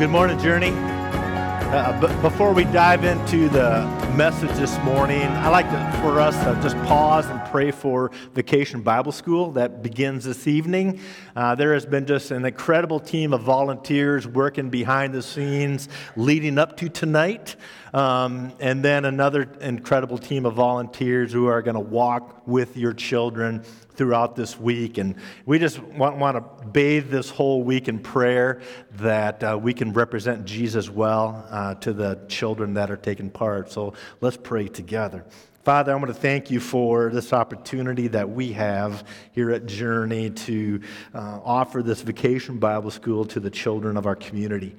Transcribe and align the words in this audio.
good 0.00 0.08
morning, 0.08 0.38
Journey. 0.38 0.72
Uh, 0.72 2.00
but 2.00 2.22
before 2.22 2.54
we 2.54 2.64
dive 2.64 3.04
into 3.04 3.50
the 3.50 3.84
message 4.16 4.48
this 4.52 4.78
morning, 4.78 5.20
I 5.20 5.50
like 5.50 5.68
to, 5.68 5.98
for 6.00 6.18
us 6.18 6.34
to 6.44 6.58
just 6.62 6.74
pause 6.86 7.26
and 7.26 7.38
pray 7.50 7.72
for 7.72 8.12
Vacation 8.32 8.80
Bible 8.80 9.10
School 9.10 9.50
that 9.50 9.82
begins 9.82 10.24
this 10.24 10.46
evening. 10.46 11.00
Uh, 11.34 11.56
there 11.56 11.74
has 11.74 11.84
been 11.84 12.06
just 12.06 12.30
an 12.30 12.44
incredible 12.44 13.00
team 13.00 13.32
of 13.32 13.42
volunteers 13.42 14.24
working 14.24 14.70
behind 14.70 15.12
the 15.12 15.20
scenes 15.20 15.88
leading 16.14 16.58
up 16.58 16.76
to 16.76 16.88
tonight. 16.88 17.56
Um, 17.92 18.52
and 18.60 18.84
then 18.84 19.04
another 19.04 19.48
incredible 19.60 20.16
team 20.16 20.46
of 20.46 20.54
volunteers 20.54 21.32
who 21.32 21.48
are 21.48 21.60
going 21.60 21.74
to 21.74 21.80
walk 21.80 22.46
with 22.46 22.76
your 22.76 22.92
children 22.92 23.64
throughout 23.94 24.36
this 24.36 24.56
week. 24.56 24.98
And 24.98 25.16
we 25.44 25.58
just 25.58 25.80
want, 25.80 26.18
want 26.18 26.36
to 26.36 26.66
bathe 26.68 27.10
this 27.10 27.30
whole 27.30 27.64
week 27.64 27.88
in 27.88 27.98
prayer 27.98 28.60
that 28.92 29.42
uh, 29.42 29.58
we 29.60 29.74
can 29.74 29.92
represent 29.92 30.44
Jesus 30.44 30.88
well 30.88 31.44
uh, 31.50 31.74
to 31.74 31.92
the 31.92 32.20
children 32.28 32.74
that 32.74 32.92
are 32.92 32.96
taking 32.96 33.28
part. 33.28 33.72
So 33.72 33.94
let's 34.20 34.36
pray 34.36 34.68
together. 34.68 35.24
Father, 35.62 35.92
I 35.92 35.94
want 35.96 36.06
to 36.06 36.14
thank 36.14 36.50
you 36.50 36.58
for 36.58 37.10
this 37.10 37.34
opportunity 37.34 38.08
that 38.08 38.30
we 38.30 38.52
have 38.52 39.06
here 39.32 39.50
at 39.50 39.66
Journey 39.66 40.30
to 40.30 40.80
uh, 41.14 41.40
offer 41.44 41.82
this 41.82 42.00
vacation 42.00 42.56
Bible 42.56 42.90
school 42.90 43.26
to 43.26 43.40
the 43.40 43.50
children 43.50 43.98
of 43.98 44.06
our 44.06 44.16
community. 44.16 44.74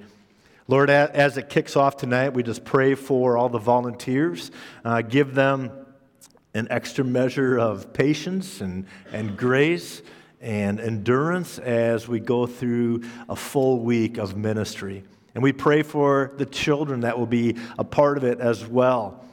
Lord, 0.66 0.90
as 0.90 1.36
it 1.36 1.48
kicks 1.48 1.76
off 1.76 1.96
tonight, 1.96 2.34
we 2.34 2.42
just 2.42 2.64
pray 2.64 2.96
for 2.96 3.38
all 3.38 3.48
the 3.48 3.60
volunteers. 3.60 4.50
Uh, 4.84 5.02
give 5.02 5.36
them 5.36 5.70
an 6.52 6.66
extra 6.68 7.04
measure 7.04 7.58
of 7.58 7.92
patience 7.92 8.60
and, 8.60 8.86
and 9.12 9.36
grace 9.36 10.02
and 10.40 10.80
endurance 10.80 11.60
as 11.60 12.08
we 12.08 12.18
go 12.18 12.44
through 12.44 13.04
a 13.28 13.36
full 13.36 13.78
week 13.78 14.18
of 14.18 14.36
ministry. 14.36 15.04
And 15.36 15.44
we 15.44 15.52
pray 15.52 15.84
for 15.84 16.32
the 16.38 16.46
children 16.46 17.02
that 17.02 17.16
will 17.16 17.26
be 17.26 17.56
a 17.78 17.84
part 17.84 18.16
of 18.16 18.24
it 18.24 18.40
as 18.40 18.66
well, 18.66 19.24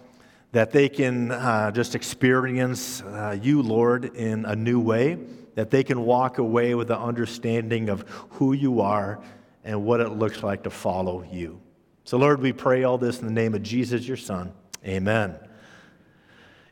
that 0.52 0.72
they 0.72 0.89
can 0.89 1.31
uh, 1.31 1.72
just 1.72 1.95
experience 1.95 3.02
uh, 3.02 3.38
you, 3.42 3.61
Lord, 3.61 4.05
in 4.16 4.45
a 4.45 4.55
new 4.55 4.80
way, 4.80 5.17
that 5.55 5.69
they 5.69 5.83
can 5.83 6.02
walk 6.02 6.38
away 6.38 6.73
with 6.75 6.88
the 6.88 6.97
understanding 6.97 7.89
of 7.89 8.02
who 8.31 8.53
you 8.53 8.81
are 8.81 9.22
and 9.64 9.86
what 9.86 10.00
it 10.00 10.09
looks 10.09 10.42
like 10.42 10.64
to 10.64 10.70
follow 10.70 11.23
you. 11.31 11.61
So, 12.03 12.17
Lord, 12.17 12.42
we 12.42 12.53
pray 12.53 12.83
all 12.83 12.97
this 12.97 13.20
in 13.20 13.27
the 13.27 13.33
name 13.33 13.53
of 13.53 13.61
Jesus, 13.61 14.08
your 14.08 14.17
Son. 14.17 14.52
Amen. 14.86 15.36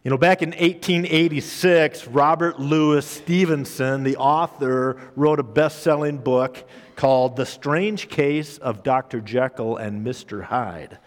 You 0.03 0.11
know, 0.11 0.17
back 0.17 0.41
in 0.41 0.51
1886, 0.51 2.07
Robert 2.07 2.59
Louis 2.59 3.05
Stevenson, 3.05 4.03
the 4.03 4.15
author, 4.15 4.97
wrote 5.15 5.39
a 5.39 5.43
best 5.43 5.83
selling 5.83 6.17
book 6.17 6.67
called 6.95 7.35
The 7.35 7.45
Strange 7.45 8.07
Case 8.07 8.57
of 8.57 8.83
Dr. 8.83 9.19
Jekyll 9.19 9.75
and 9.75 10.05
Mr. 10.05 10.43
Hyde. 10.43 10.97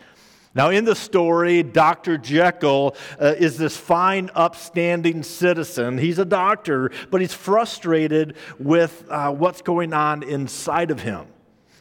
Now, 0.53 0.71
in 0.71 0.85
the 0.85 0.97
story, 0.97 1.63
Dr. 1.63 2.19
Jekyll 2.19 2.97
uh, 3.21 3.35
is 3.39 3.57
this 3.57 3.77
fine, 3.77 4.31
upstanding 4.35 5.23
citizen. 5.23 5.97
He's 5.97 6.19
a 6.19 6.25
doctor, 6.25 6.91
but 7.11 7.21
he's 7.21 7.33
frustrated 7.33 8.37
with 8.59 9.05
uh, 9.09 9.31
what's 9.31 9.63
going 9.63 9.93
on 9.93 10.25
inside 10.25 10.91
of 10.91 11.01
him. 11.01 11.27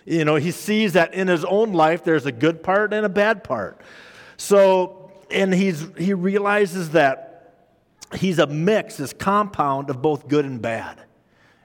You 0.06 0.24
know, 0.24 0.36
he 0.36 0.52
sees 0.52 0.94
that 0.94 1.14
in 1.16 1.28
his 1.28 1.44
own 1.46 1.74
life 1.74 2.04
there's 2.04 2.28
a 2.28 2.32
good 2.32 2.62
part 2.62 2.94
and 2.94 3.06
a 3.06 3.10
bad 3.10 3.44
part. 3.44 3.82
So, 4.38 5.12
and 5.32 5.54
he's, 5.54 5.88
he 5.98 6.14
realizes 6.14 6.92
that 6.92 7.56
he's 8.16 8.38
a 8.38 8.48
mix, 8.48 8.98
this 8.98 9.14
compound 9.14 9.90
of 9.90 10.02
both 10.02 10.28
good 10.28 10.46
and 10.46 10.62
bad. 10.62 11.02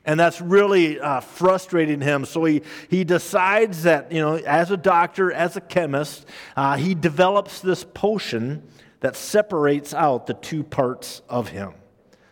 And 0.06 0.20
that's 0.20 0.40
really 0.40 1.00
uh, 1.00 1.20
frustrating 1.20 2.00
him. 2.00 2.24
So 2.26 2.44
he, 2.44 2.62
he 2.90 3.04
decides 3.04 3.84
that, 3.84 4.12
you 4.12 4.20
know, 4.20 4.36
as 4.36 4.70
a 4.70 4.76
doctor, 4.76 5.32
as 5.32 5.56
a 5.56 5.60
chemist, 5.60 6.26
uh, 6.56 6.76
he 6.76 6.94
develops 6.94 7.60
this 7.60 7.84
potion 7.84 8.62
that 9.00 9.16
separates 9.16 9.94
out 9.94 10.26
the 10.26 10.34
two 10.34 10.62
parts 10.62 11.22
of 11.28 11.48
him. 11.48 11.74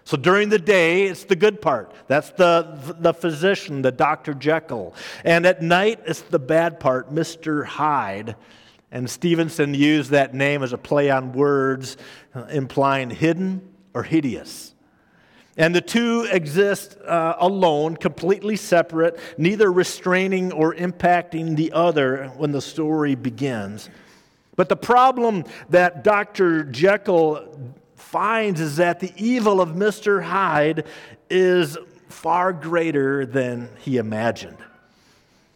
So 0.04 0.16
during 0.16 0.48
the 0.48 0.58
day, 0.58 1.04
it's 1.04 1.24
the 1.24 1.36
good 1.36 1.62
part. 1.62 1.94
That's 2.08 2.30
the, 2.30 2.96
the 2.98 3.14
physician, 3.14 3.82
the 3.82 3.92
Dr. 3.92 4.34
Jekyll. 4.34 4.94
And 5.24 5.46
at 5.46 5.62
night, 5.62 6.00
it's 6.06 6.20
the 6.22 6.38
bad 6.38 6.80
part, 6.80 7.10
Mr. 7.10 7.64
Hyde. 7.64 8.36
And 8.90 9.08
Stevenson 9.08 9.72
used 9.72 10.10
that 10.10 10.34
name 10.34 10.62
as 10.62 10.72
a 10.72 10.78
play 10.78 11.08
on 11.08 11.32
words 11.32 11.96
implying 12.50 13.10
hidden 13.10 13.66
or 13.94 14.02
hideous. 14.02 14.74
And 15.56 15.74
the 15.74 15.82
two 15.82 16.26
exist 16.30 16.96
uh, 17.06 17.34
alone, 17.38 17.96
completely 17.96 18.56
separate, 18.56 19.18
neither 19.36 19.70
restraining 19.70 20.50
or 20.50 20.74
impacting 20.74 21.56
the 21.56 21.72
other 21.72 22.28
when 22.36 22.52
the 22.52 22.60
story 22.62 23.14
begins. 23.14 23.90
But 24.56 24.68
the 24.68 24.76
problem 24.76 25.44
that 25.68 26.04
Dr. 26.04 26.64
Jekyll 26.64 27.74
finds 27.96 28.60
is 28.60 28.76
that 28.76 29.00
the 29.00 29.12
evil 29.16 29.60
of 29.60 29.70
Mr. 29.70 30.22
Hyde 30.22 30.86
is 31.28 31.76
far 32.08 32.52
greater 32.52 33.26
than 33.26 33.68
he 33.78 33.96
imagined. 33.96 34.58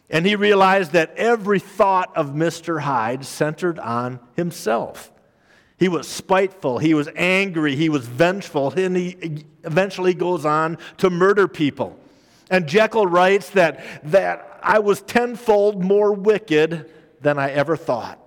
And 0.09 0.25
he 0.25 0.35
realized 0.35 0.93
that 0.93 1.13
every 1.17 1.59
thought 1.59 2.15
of 2.15 2.29
Mr. 2.29 2.81
Hyde 2.81 3.25
centered 3.25 3.77
on 3.79 4.19
himself. 4.35 5.11
He 5.77 5.89
was 5.89 6.07
spiteful, 6.07 6.79
he 6.79 6.93
was 6.95 7.07
angry, 7.15 7.75
he 7.75 7.89
was 7.89 8.07
vengeful, 8.07 8.71
and 8.71 8.97
he 8.97 9.45
eventually 9.63 10.15
goes 10.15 10.43
on 10.43 10.79
to 10.97 11.09
murder 11.09 11.47
people. 11.47 11.97
And 12.49 12.67
Jekyll 12.67 13.05
writes 13.05 13.51
that, 13.51 14.01
that 14.11 14.59
I 14.63 14.79
was 14.79 15.01
tenfold 15.01 15.83
more 15.83 16.13
wicked 16.13 16.91
than 17.21 17.37
I 17.37 17.51
ever 17.51 17.77
thought. 17.77 18.19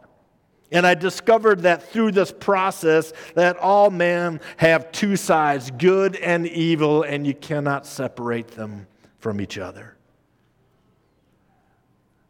And 0.72 0.86
I 0.86 0.94
discovered 0.94 1.60
that 1.62 1.90
through 1.90 2.12
this 2.12 2.32
process 2.32 3.12
that 3.34 3.56
all 3.56 3.90
men 3.90 4.40
have 4.56 4.92
two 4.92 5.16
sides, 5.16 5.72
good 5.72 6.14
and 6.16 6.46
evil, 6.46 7.02
and 7.02 7.26
you 7.26 7.34
cannot 7.34 7.86
separate 7.86 8.48
them 8.52 8.86
from 9.18 9.40
each 9.40 9.58
other. 9.58 9.96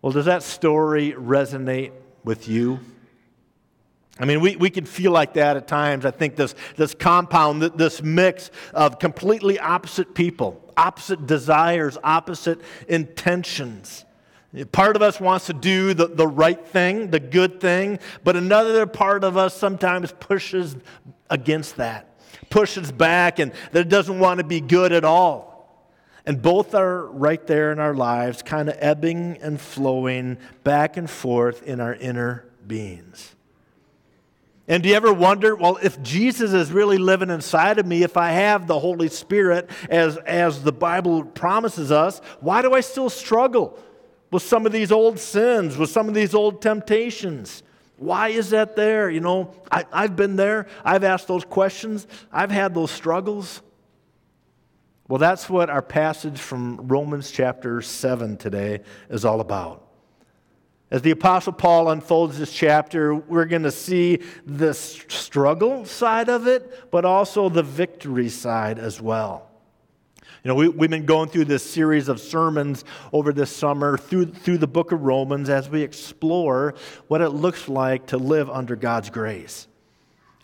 Well, 0.00 0.12
does 0.12 0.24
that 0.24 0.42
story 0.42 1.12
resonate 1.12 1.92
with 2.24 2.48
you? 2.48 2.80
I 4.20 4.26
mean, 4.26 4.40
we, 4.42 4.54
we 4.56 4.68
can 4.68 4.84
feel 4.84 5.12
like 5.12 5.34
that 5.34 5.56
at 5.56 5.66
times. 5.66 6.04
I 6.04 6.10
think 6.10 6.36
this, 6.36 6.54
this 6.76 6.94
compound, 6.94 7.62
this 7.62 8.02
mix 8.02 8.50
of 8.74 8.98
completely 8.98 9.58
opposite 9.58 10.14
people, 10.14 10.62
opposite 10.76 11.26
desires, 11.26 11.96
opposite 12.04 12.60
intentions. 12.86 14.04
Part 14.72 14.96
of 14.96 15.00
us 15.00 15.20
wants 15.20 15.46
to 15.46 15.54
do 15.54 15.94
the, 15.94 16.06
the 16.06 16.26
right 16.26 16.62
thing, 16.66 17.10
the 17.10 17.20
good 17.20 17.60
thing, 17.60 17.98
but 18.22 18.36
another 18.36 18.84
part 18.84 19.24
of 19.24 19.38
us 19.38 19.56
sometimes 19.56 20.12
pushes 20.12 20.76
against 21.30 21.76
that, 21.76 22.20
pushes 22.50 22.92
back, 22.92 23.38
and 23.38 23.52
that 23.72 23.88
doesn't 23.88 24.18
want 24.18 24.38
to 24.38 24.44
be 24.44 24.60
good 24.60 24.92
at 24.92 25.04
all. 25.04 25.50
And 26.26 26.42
both 26.42 26.74
are 26.74 27.06
right 27.06 27.44
there 27.46 27.72
in 27.72 27.78
our 27.78 27.94
lives, 27.94 28.42
kind 28.42 28.68
of 28.68 28.76
ebbing 28.80 29.38
and 29.40 29.58
flowing 29.58 30.36
back 30.62 30.98
and 30.98 31.08
forth 31.08 31.62
in 31.62 31.80
our 31.80 31.94
inner 31.94 32.44
beings. 32.66 33.34
And 34.70 34.84
do 34.84 34.88
you 34.88 34.94
ever 34.94 35.12
wonder, 35.12 35.56
well, 35.56 35.80
if 35.82 36.00
Jesus 36.00 36.52
is 36.52 36.70
really 36.70 36.96
living 36.96 37.28
inside 37.28 37.80
of 37.80 37.86
me, 37.86 38.04
if 38.04 38.16
I 38.16 38.30
have 38.30 38.68
the 38.68 38.78
Holy 38.78 39.08
Spirit 39.08 39.68
as, 39.90 40.16
as 40.18 40.62
the 40.62 40.70
Bible 40.70 41.24
promises 41.24 41.90
us, 41.90 42.20
why 42.38 42.62
do 42.62 42.72
I 42.72 42.80
still 42.80 43.10
struggle 43.10 43.76
with 44.30 44.44
some 44.44 44.66
of 44.66 44.70
these 44.70 44.92
old 44.92 45.18
sins, 45.18 45.76
with 45.76 45.90
some 45.90 46.06
of 46.06 46.14
these 46.14 46.34
old 46.34 46.62
temptations? 46.62 47.64
Why 47.96 48.28
is 48.28 48.50
that 48.50 48.76
there? 48.76 49.10
You 49.10 49.18
know, 49.18 49.52
I, 49.72 49.86
I've 49.92 50.14
been 50.14 50.36
there. 50.36 50.68
I've 50.84 51.02
asked 51.02 51.26
those 51.26 51.44
questions. 51.44 52.06
I've 52.30 52.52
had 52.52 52.72
those 52.72 52.92
struggles. 52.92 53.62
Well, 55.08 55.18
that's 55.18 55.50
what 55.50 55.68
our 55.68 55.82
passage 55.82 56.38
from 56.38 56.86
Romans 56.86 57.32
chapter 57.32 57.82
7 57.82 58.36
today 58.36 58.82
is 59.08 59.24
all 59.24 59.40
about. 59.40 59.89
As 60.90 61.02
the 61.02 61.12
Apostle 61.12 61.52
Paul 61.52 61.90
unfolds 61.90 62.38
this 62.38 62.52
chapter, 62.52 63.14
we're 63.14 63.44
going 63.44 63.62
to 63.62 63.70
see 63.70 64.20
the 64.44 64.74
struggle 64.74 65.84
side 65.84 66.28
of 66.28 66.48
it, 66.48 66.90
but 66.90 67.04
also 67.04 67.48
the 67.48 67.62
victory 67.62 68.28
side 68.28 68.78
as 68.78 69.00
well. 69.00 69.48
You 70.42 70.48
know, 70.48 70.54
we, 70.54 70.68
we've 70.68 70.90
been 70.90 71.06
going 71.06 71.28
through 71.28 71.44
this 71.44 71.62
series 71.62 72.08
of 72.08 72.18
sermons 72.18 72.84
over 73.12 73.32
this 73.32 73.54
summer 73.54 73.98
through, 73.98 74.26
through 74.26 74.58
the 74.58 74.66
book 74.66 74.90
of 74.90 75.02
Romans 75.02 75.48
as 75.48 75.68
we 75.68 75.82
explore 75.82 76.74
what 77.08 77.20
it 77.20 77.28
looks 77.30 77.68
like 77.68 78.06
to 78.06 78.16
live 78.16 78.50
under 78.50 78.74
God's 78.74 79.10
grace. 79.10 79.68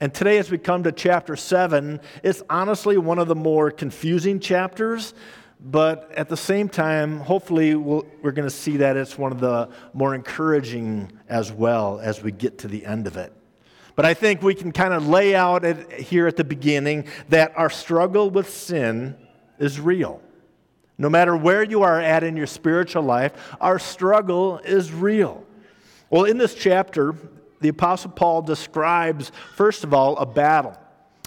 And 0.00 0.12
today, 0.12 0.36
as 0.36 0.50
we 0.50 0.58
come 0.58 0.82
to 0.82 0.92
chapter 0.92 1.34
7, 1.34 2.00
it's 2.22 2.42
honestly 2.50 2.98
one 2.98 3.18
of 3.18 3.28
the 3.28 3.34
more 3.34 3.70
confusing 3.70 4.38
chapters, 4.38 5.14
but 5.60 6.12
at 6.12 6.28
the 6.28 6.36
same 6.36 6.68
time, 6.68 7.18
hopefully, 7.20 7.74
we 7.74 8.02
we 8.22 8.28
are 8.28 8.32
going 8.32 8.48
to 8.48 8.54
see 8.54 8.78
that 8.78 8.96
it's 8.96 9.16
one 9.16 9.32
of 9.32 9.40
the 9.40 9.70
more 9.92 10.14
encouraging 10.14 11.12
as 11.28 11.52
well 11.52 11.98
as 12.00 12.22
we 12.22 12.32
get 12.32 12.58
to 12.58 12.68
the 12.68 12.84
end 12.84 13.06
of 13.06 13.16
it. 13.16 13.32
But 13.94 14.04
I 14.04 14.12
think 14.12 14.42
we 14.42 14.54
can 14.54 14.72
kind 14.72 14.92
of 14.92 15.08
lay 15.08 15.34
out 15.34 15.64
it 15.64 15.90
here 15.92 16.26
at 16.26 16.36
the 16.36 16.44
beginning 16.44 17.06
that 17.30 17.52
our 17.56 17.70
struggle 17.70 18.28
with 18.28 18.50
sin 18.50 19.16
is 19.58 19.80
real. 19.80 20.20
No 20.98 21.08
matter 21.08 21.36
where 21.36 21.62
you 21.62 21.82
are 21.82 22.00
at 22.00 22.22
in 22.22 22.36
your 22.36 22.46
spiritual 22.46 23.02
life, 23.02 23.32
our 23.60 23.78
struggle 23.78 24.58
is 24.58 24.92
real. 24.92 25.44
Well, 26.10 26.24
in 26.24 26.36
this 26.36 26.54
chapter, 26.54 27.14
the 27.60 27.68
Apostle 27.68 28.10
Paul 28.10 28.42
describes, 28.42 29.32
first 29.54 29.82
of 29.82 29.94
all, 29.94 30.16
a 30.18 30.26
battle, 30.26 30.76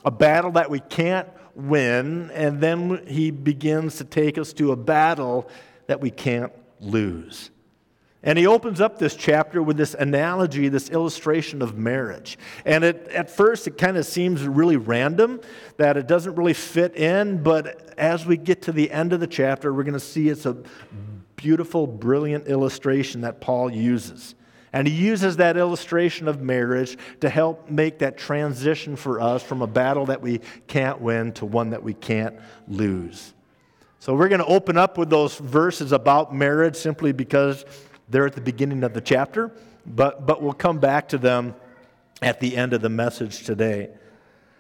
a 0.06 0.12
battle 0.12 0.52
that 0.52 0.70
we 0.70 0.80
can't 0.80 1.28
win, 1.67 2.31
and 2.31 2.61
then 2.61 3.06
he 3.07 3.31
begins 3.31 3.97
to 3.97 4.03
take 4.03 4.38
us 4.38 4.53
to 4.53 4.71
a 4.71 4.75
battle 4.75 5.50
that 5.88 6.01
we 6.01 6.11
can't 6.11 6.53
lose. 6.79 7.51
And 8.21 8.38
he 8.38 8.47
opens 8.47 8.81
up 8.81 9.00
this 9.00 9.15
chapter 9.15 9.63
with 9.63 9.77
this 9.77 9.94
analogy, 9.94 10.67
this 10.67 10.89
illustration 10.89 11.61
of 11.61 11.77
marriage. 11.77 12.38
And 12.65 12.83
it, 12.83 13.07
at 13.09 13.29
first, 13.29 13.65
it 13.65 13.77
kind 13.77 13.95
of 13.95 14.06
seems 14.06 14.44
really 14.44 14.75
random, 14.75 15.39
that 15.77 15.95
it 15.95 16.06
doesn't 16.06 16.35
really 16.35 16.53
fit 16.53 16.95
in, 16.97 17.41
but 17.41 17.94
as 17.97 18.25
we 18.25 18.35
get 18.35 18.63
to 18.63 18.73
the 18.73 18.91
end 18.91 19.13
of 19.13 19.21
the 19.21 19.27
chapter, 19.27 19.73
we're 19.73 19.83
going 19.83 19.94
to 19.94 20.00
see 20.01 20.27
it's 20.27 20.45
a 20.45 20.57
beautiful, 21.38 21.88
brilliant 21.88 22.47
illustration 22.47 23.21
that 23.21 23.39
Paul 23.39 23.71
uses. 23.71 24.35
And 24.71 24.88
he 24.88 24.94
uses 24.94 25.38
that 25.38 25.57
illustration 25.57 26.27
of 26.27 26.42
marriage 26.42 26.98
to 27.21 27.30
help 27.30 27.69
make 27.69 28.00
that 28.00 28.18
transition 28.18 28.95
for 28.95 29.19
us 29.19 29.42
from 29.42 29.62
a 29.62 29.68
battle 29.68 30.06
that 30.07 30.21
we 30.21 30.42
can't 30.68 31.01
win 31.01 31.33
to 31.33 31.45
one 31.45 31.71
that 31.71 31.83
we 31.83 31.94
can't 31.94 32.36
lose. 32.68 33.33
So 34.00 34.16
we're 34.16 34.30
going 34.30 34.39
to 34.39 34.45
open 34.45 34.77
up 34.77 34.98
with 34.98 35.10
those 35.10 35.38
verses 35.38 35.92
about 35.92 36.33
marriage 36.33 36.75
simply 36.75 37.12
because 37.12 37.66
they're 38.07 38.25
at 38.25 38.33
the 38.33 38.42
beginning 38.42 38.83
of 38.83 38.94
the 38.94 39.01
chapter, 39.01 39.51
but, 39.86 40.25
but 40.25 40.42
we'll 40.42 40.54
come 40.54 40.80
back 40.80 41.10
to 41.10 41.18
them 41.18 41.56
at 42.21 42.39
the 42.39 42.56
end 42.56 42.74
of 42.74 42.81
the 42.81 42.89
message 42.89 43.44
today. 43.44 43.89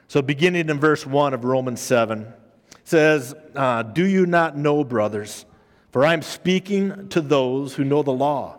So, 0.07 0.21
beginning 0.21 0.69
in 0.69 0.79
verse 0.79 1.05
1 1.05 1.33
of 1.33 1.43
Romans 1.43 1.79
7, 1.79 2.33
says, 2.83 3.35
uh, 3.55 3.83
Do 3.83 4.05
you 4.05 4.25
not 4.25 4.57
know, 4.57 4.83
brothers? 4.83 5.45
For 5.91 6.05
I 6.05 6.13
am 6.13 6.21
speaking 6.21 7.09
to 7.09 7.21
those 7.21 7.75
who 7.75 7.83
know 7.83 8.03
the 8.03 8.11
law, 8.11 8.58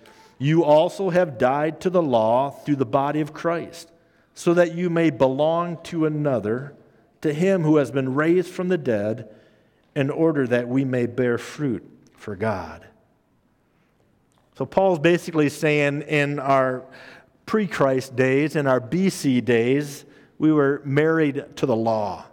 you 0.41 0.63
also 0.63 1.11
have 1.11 1.37
died 1.37 1.79
to 1.81 1.91
the 1.91 2.01
law 2.01 2.49
through 2.49 2.77
the 2.77 2.83
body 2.83 3.21
of 3.21 3.31
Christ, 3.31 3.91
so 4.33 4.55
that 4.55 4.73
you 4.73 4.89
may 4.89 5.11
belong 5.11 5.77
to 5.83 6.07
another, 6.07 6.73
to 7.21 7.31
him 7.31 7.61
who 7.61 7.77
has 7.77 7.91
been 7.91 8.15
raised 8.15 8.49
from 8.49 8.67
the 8.67 8.77
dead, 8.77 9.29
in 9.95 10.09
order 10.09 10.47
that 10.47 10.67
we 10.67 10.83
may 10.83 11.05
bear 11.05 11.37
fruit 11.37 11.87
for 12.17 12.35
God. 12.35 12.87
So 14.57 14.65
Paul's 14.65 14.97
basically 14.97 15.47
saying 15.47 16.01
in 16.01 16.39
our 16.39 16.85
pre 17.45 17.67
Christ 17.67 18.15
days, 18.15 18.55
in 18.55 18.65
our 18.65 18.81
BC 18.81 19.45
days, 19.45 20.05
we 20.39 20.51
were 20.51 20.81
married 20.83 21.55
to 21.57 21.67
the 21.67 21.75
law. 21.75 22.25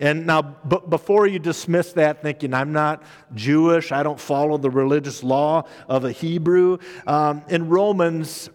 And 0.00 0.26
now, 0.26 0.42
b- 0.42 0.78
before 0.88 1.26
you 1.26 1.38
dismiss 1.38 1.92
that 1.92 2.22
thinking, 2.22 2.54
I'm 2.54 2.72
not 2.72 3.02
Jewish, 3.34 3.92
I 3.92 4.02
don't 4.02 4.18
follow 4.18 4.56
the 4.58 4.70
religious 4.70 5.22
law 5.22 5.64
of 5.88 6.04
a 6.04 6.12
Hebrew, 6.12 6.78
um, 7.06 7.42
in 7.48 7.68
Romans, 7.68 8.50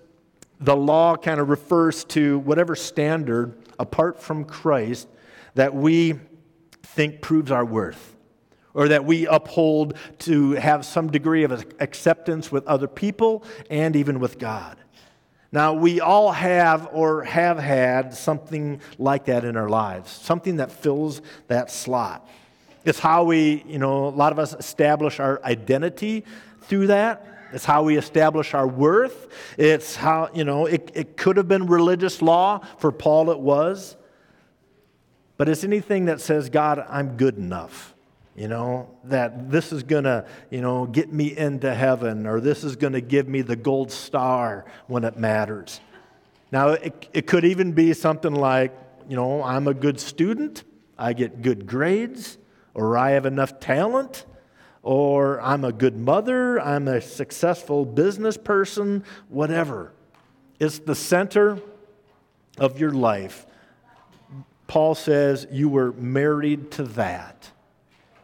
the 0.59 0.75
law 0.75 1.15
kind 1.15 1.39
of 1.39 1.49
refers 1.49 2.03
to 2.05 2.39
whatever 2.39 2.75
standard, 2.75 3.55
apart 3.79 4.21
from 4.21 4.45
Christ, 4.45 5.07
that 5.53 5.73
we 5.73 6.15
think 6.83 7.21
proves 7.21 7.51
our 7.51 7.65
worth 7.65 8.15
or 8.73 8.87
that 8.89 9.05
we 9.05 9.25
uphold 9.25 9.97
to 10.19 10.51
have 10.51 10.85
some 10.85 11.11
degree 11.11 11.43
of 11.43 11.65
acceptance 11.79 12.51
with 12.51 12.65
other 12.67 12.87
people 12.87 13.43
and 13.71 13.95
even 13.95 14.19
with 14.19 14.37
God. 14.37 14.77
Now, 15.51 15.73
we 15.73 16.01
all 16.01 16.31
have 16.31 16.89
or 16.91 17.23
have 17.23 17.57
had 17.57 18.13
something 18.13 18.81
like 18.97 19.25
that 19.25 19.45
in 19.45 19.55
our 19.55 19.69
lives, 19.69 20.11
something 20.11 20.57
that 20.57 20.71
fills 20.71 21.21
that 21.47 21.71
slot. 21.71 22.27
It's 22.83 22.99
how 22.99 23.23
we, 23.23 23.63
you 23.67 23.79
know, 23.79 24.07
a 24.07 24.09
lot 24.09 24.31
of 24.31 24.39
us 24.39 24.53
establish 24.53 25.19
our 25.19 25.41
identity 25.43 26.25
through 26.63 26.87
that. 26.87 27.25
It's 27.53 27.65
how 27.65 27.83
we 27.83 27.97
establish 27.97 28.53
our 28.53 28.67
worth. 28.67 29.27
It's 29.57 29.95
how, 29.95 30.29
you 30.33 30.43
know, 30.43 30.65
it, 30.65 30.91
it 30.93 31.17
could 31.17 31.37
have 31.37 31.47
been 31.47 31.67
religious 31.67 32.21
law. 32.21 32.59
For 32.77 32.91
Paul, 32.91 33.31
it 33.31 33.39
was. 33.39 33.95
But 35.37 35.47
it's 35.47 35.63
anything 35.63 36.05
that 36.05 36.19
says, 36.19 36.49
God, 36.49 36.85
I'm 36.89 37.15
good 37.15 37.37
enough 37.37 37.93
you 38.37 38.47
know, 38.47 38.87
that 39.05 39.49
this 39.49 39.73
is 39.73 39.81
going 39.81 40.03
to, 40.03 40.23
you 40.51 40.61
know, 40.61 40.85
get 40.85 41.11
me 41.11 41.35
into 41.35 41.73
heaven 41.73 42.27
or 42.27 42.39
this 42.39 42.63
is 42.63 42.75
going 42.75 42.93
to 42.93 43.01
give 43.01 43.27
me 43.27 43.41
the 43.41 43.55
gold 43.55 43.91
star 43.91 44.65
when 44.85 45.03
it 45.03 45.17
matters. 45.17 45.81
Now, 46.51 46.69
it, 46.69 47.09
it 47.13 47.25
could 47.25 47.43
even 47.43 47.71
be 47.71 47.93
something 47.93 48.33
like, 48.33 48.77
you 49.09 49.15
know, 49.15 49.41
I'm 49.41 49.67
a 49.67 49.73
good 49.73 49.99
student, 49.99 50.63
I 50.99 51.13
get 51.13 51.41
good 51.41 51.65
grades, 51.65 52.37
or 52.75 52.95
I 52.95 53.11
have 53.11 53.25
enough 53.25 53.59
talent, 53.59 54.25
or 54.83 55.41
I'm 55.41 55.65
a 55.65 55.73
good 55.73 55.97
mother, 55.97 56.61
I'm 56.61 56.87
a 56.87 57.01
successful 57.01 57.85
business 57.85 58.37
person, 58.37 59.03
whatever. 59.29 59.93
It's 60.59 60.77
the 60.77 60.95
center 60.95 61.59
of 62.59 62.79
your 62.79 62.91
life. 62.91 63.47
Paul 64.67 64.93
says 64.93 65.47
you 65.51 65.69
were 65.69 65.91
married 65.93 66.69
to 66.73 66.83
that. 66.83 67.51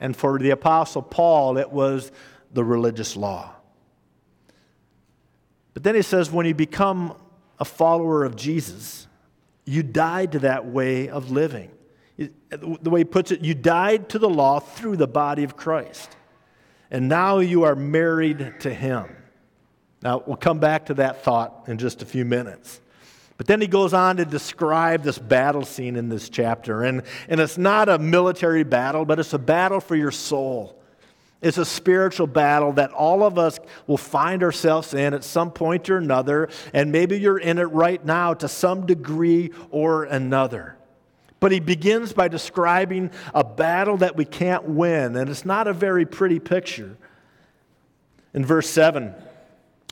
And 0.03 0.17
for 0.17 0.37
the 0.37 0.49
Apostle 0.49 1.01
Paul, 1.01 1.57
it 1.57 1.71
was 1.71 2.11
the 2.51 2.61
religious 2.61 3.15
law. 3.15 3.55
But 5.73 5.83
then 5.83 5.95
he 5.95 6.01
says, 6.01 6.29
when 6.29 6.45
you 6.45 6.53
become 6.53 7.15
a 7.57 7.63
follower 7.63 8.25
of 8.25 8.35
Jesus, 8.35 9.07
you 9.63 9.81
died 9.81 10.33
to 10.33 10.39
that 10.39 10.65
way 10.65 11.07
of 11.07 11.31
living. 11.31 11.71
The 12.17 12.89
way 12.89 12.99
he 12.99 13.05
puts 13.05 13.31
it, 13.31 13.45
you 13.45 13.55
died 13.55 14.09
to 14.09 14.19
the 14.19 14.29
law 14.29 14.59
through 14.59 14.97
the 14.97 15.07
body 15.07 15.45
of 15.45 15.55
Christ. 15.55 16.17
And 16.91 17.07
now 17.07 17.39
you 17.39 17.63
are 17.63 17.73
married 17.73 18.55
to 18.59 18.73
him. 18.73 19.05
Now, 20.01 20.21
we'll 20.27 20.35
come 20.35 20.59
back 20.59 20.87
to 20.87 20.95
that 20.95 21.23
thought 21.23 21.63
in 21.67 21.77
just 21.77 22.01
a 22.01 22.05
few 22.05 22.25
minutes. 22.25 22.81
But 23.37 23.47
then 23.47 23.61
he 23.61 23.67
goes 23.67 23.93
on 23.93 24.17
to 24.17 24.25
describe 24.25 25.03
this 25.03 25.17
battle 25.17 25.65
scene 25.65 25.95
in 25.95 26.09
this 26.09 26.29
chapter. 26.29 26.83
And, 26.83 27.03
and 27.27 27.39
it's 27.39 27.57
not 27.57 27.89
a 27.89 27.97
military 27.97 28.63
battle, 28.63 29.05
but 29.05 29.19
it's 29.19 29.33
a 29.33 29.39
battle 29.39 29.79
for 29.79 29.95
your 29.95 30.11
soul. 30.11 30.79
It's 31.41 31.57
a 31.57 31.65
spiritual 31.65 32.27
battle 32.27 32.71
that 32.73 32.91
all 32.91 33.23
of 33.23 33.37
us 33.37 33.59
will 33.85 33.97
find 33.97 34.43
ourselves 34.43 34.93
in 34.93 35.13
at 35.13 35.25
some 35.25 35.51
point 35.51 35.89
or 35.89 35.97
another. 35.97 36.47
And 36.73 36.91
maybe 36.91 37.19
you're 37.19 37.37
in 37.37 37.57
it 37.57 37.63
right 37.63 38.03
now 38.03 38.33
to 38.35 38.47
some 38.47 38.85
degree 38.85 39.51
or 39.69 40.05
another. 40.05 40.77
But 41.41 41.51
he 41.51 41.59
begins 41.59 42.13
by 42.13 42.29
describing 42.29 43.11
a 43.33 43.43
battle 43.43 43.97
that 43.97 44.15
we 44.15 44.23
can't 44.23 44.63
win. 44.63 45.17
And 45.17 45.29
it's 45.29 45.43
not 45.43 45.67
a 45.67 45.73
very 45.73 46.05
pretty 46.05 46.39
picture. 46.39 46.95
In 48.33 48.45
verse 48.45 48.69
7, 48.69 49.13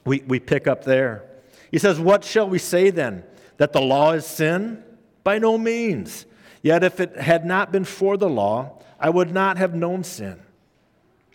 we, 0.06 0.24
we 0.26 0.40
pick 0.40 0.68
up 0.68 0.86
there. 0.86 1.26
He 1.70 1.78
says, 1.78 2.00
What 2.00 2.24
shall 2.24 2.50
we 2.50 2.58
say 2.58 2.92
then? 2.92 3.24
That 3.62 3.74
the 3.74 3.82
law 3.82 4.14
is 4.14 4.26
sin? 4.26 4.84
By 5.24 5.38
no 5.38 5.56
means. 5.56 6.26
Yet 6.64 6.84
if 6.84 7.00
it 7.00 7.16
had 7.16 7.46
not 7.46 7.72
been 7.72 7.86
for 7.86 8.18
the 8.18 8.28
law, 8.28 8.80
I 9.00 9.12
would 9.12 9.32
not 9.32 9.58
have 9.58 9.76
known 9.76 10.04
sin. 10.04 10.40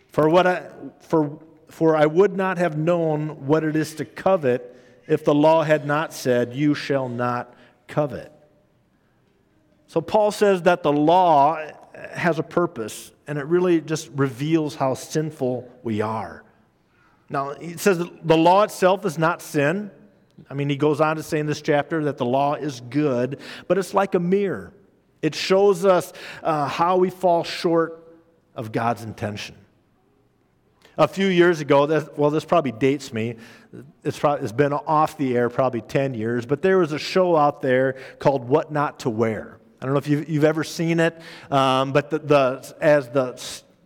For, 0.09 0.27
what 0.27 0.45
I, 0.45 0.67
for, 0.99 1.39
for 1.69 1.95
I 1.95 2.05
would 2.05 2.35
not 2.35 2.57
have 2.57 2.77
known 2.77 3.47
what 3.47 3.63
it 3.63 3.77
is 3.77 3.95
to 3.95 4.03
covet 4.03 4.75
if 5.07 5.23
the 5.23 5.33
law 5.33 5.63
had 5.63 5.87
not 5.87 6.13
said, 6.13 6.53
You 6.53 6.75
shall 6.75 7.07
not 7.07 7.53
covet. 7.87 8.29
So 9.87 10.01
Paul 10.01 10.31
says 10.31 10.63
that 10.63 10.83
the 10.83 10.91
law 10.91 11.57
has 12.11 12.39
a 12.39 12.43
purpose, 12.43 13.13
and 13.25 13.37
it 13.37 13.45
really 13.45 13.79
just 13.79 14.09
reveals 14.13 14.75
how 14.75 14.95
sinful 14.95 15.71
we 15.81 16.01
are. 16.01 16.43
Now, 17.29 17.53
he 17.53 17.77
says 17.77 17.99
the 18.21 18.37
law 18.37 18.63
itself 18.63 19.05
is 19.05 19.17
not 19.17 19.41
sin. 19.41 19.91
I 20.49 20.53
mean, 20.53 20.69
he 20.69 20.75
goes 20.75 21.01
on 21.01 21.15
to 21.15 21.23
say 21.23 21.39
in 21.39 21.45
this 21.45 21.61
chapter 21.61 22.03
that 22.05 22.17
the 22.17 22.25
law 22.25 22.53
is 22.53 22.81
good, 22.81 23.39
but 23.67 23.77
it's 23.77 23.93
like 23.93 24.15
a 24.15 24.19
mirror. 24.19 24.73
It 25.21 25.35
shows 25.35 25.83
us 25.83 26.13
uh, 26.43 26.67
how 26.67 26.97
we 26.97 27.09
fall 27.09 27.43
short 27.43 28.03
of 28.55 28.71
God's 28.71 29.03
intention. 29.03 29.55
A 30.97 31.07
few 31.07 31.27
years 31.27 31.59
ago, 31.59 31.85
well, 32.15 32.31
this 32.31 32.45
probably 32.45 32.71
dates 32.71 33.13
me. 33.13 33.35
It's, 34.03 34.17
probably, 34.17 34.43
it's 34.43 34.51
been 34.51 34.73
off 34.73 35.17
the 35.17 35.37
air 35.37 35.49
probably 35.49 35.81
10 35.81 36.15
years, 36.15 36.45
but 36.45 36.61
there 36.61 36.79
was 36.79 36.91
a 36.91 36.97
show 36.97 37.35
out 37.35 37.61
there 37.61 37.97
called 38.17 38.45
What 38.47 38.71
Not 38.71 38.99
to 39.01 39.09
Wear. 39.09 39.59
I 39.79 39.85
don't 39.85 39.93
know 39.93 39.99
if 39.99 40.07
you've, 40.07 40.27
you've 40.27 40.43
ever 40.43 40.63
seen 40.63 40.99
it, 40.99 41.19
um, 41.51 41.93
but 41.93 42.09
the, 42.09 42.17
the, 42.17 42.75
as, 42.81 43.09
the, 43.09 43.39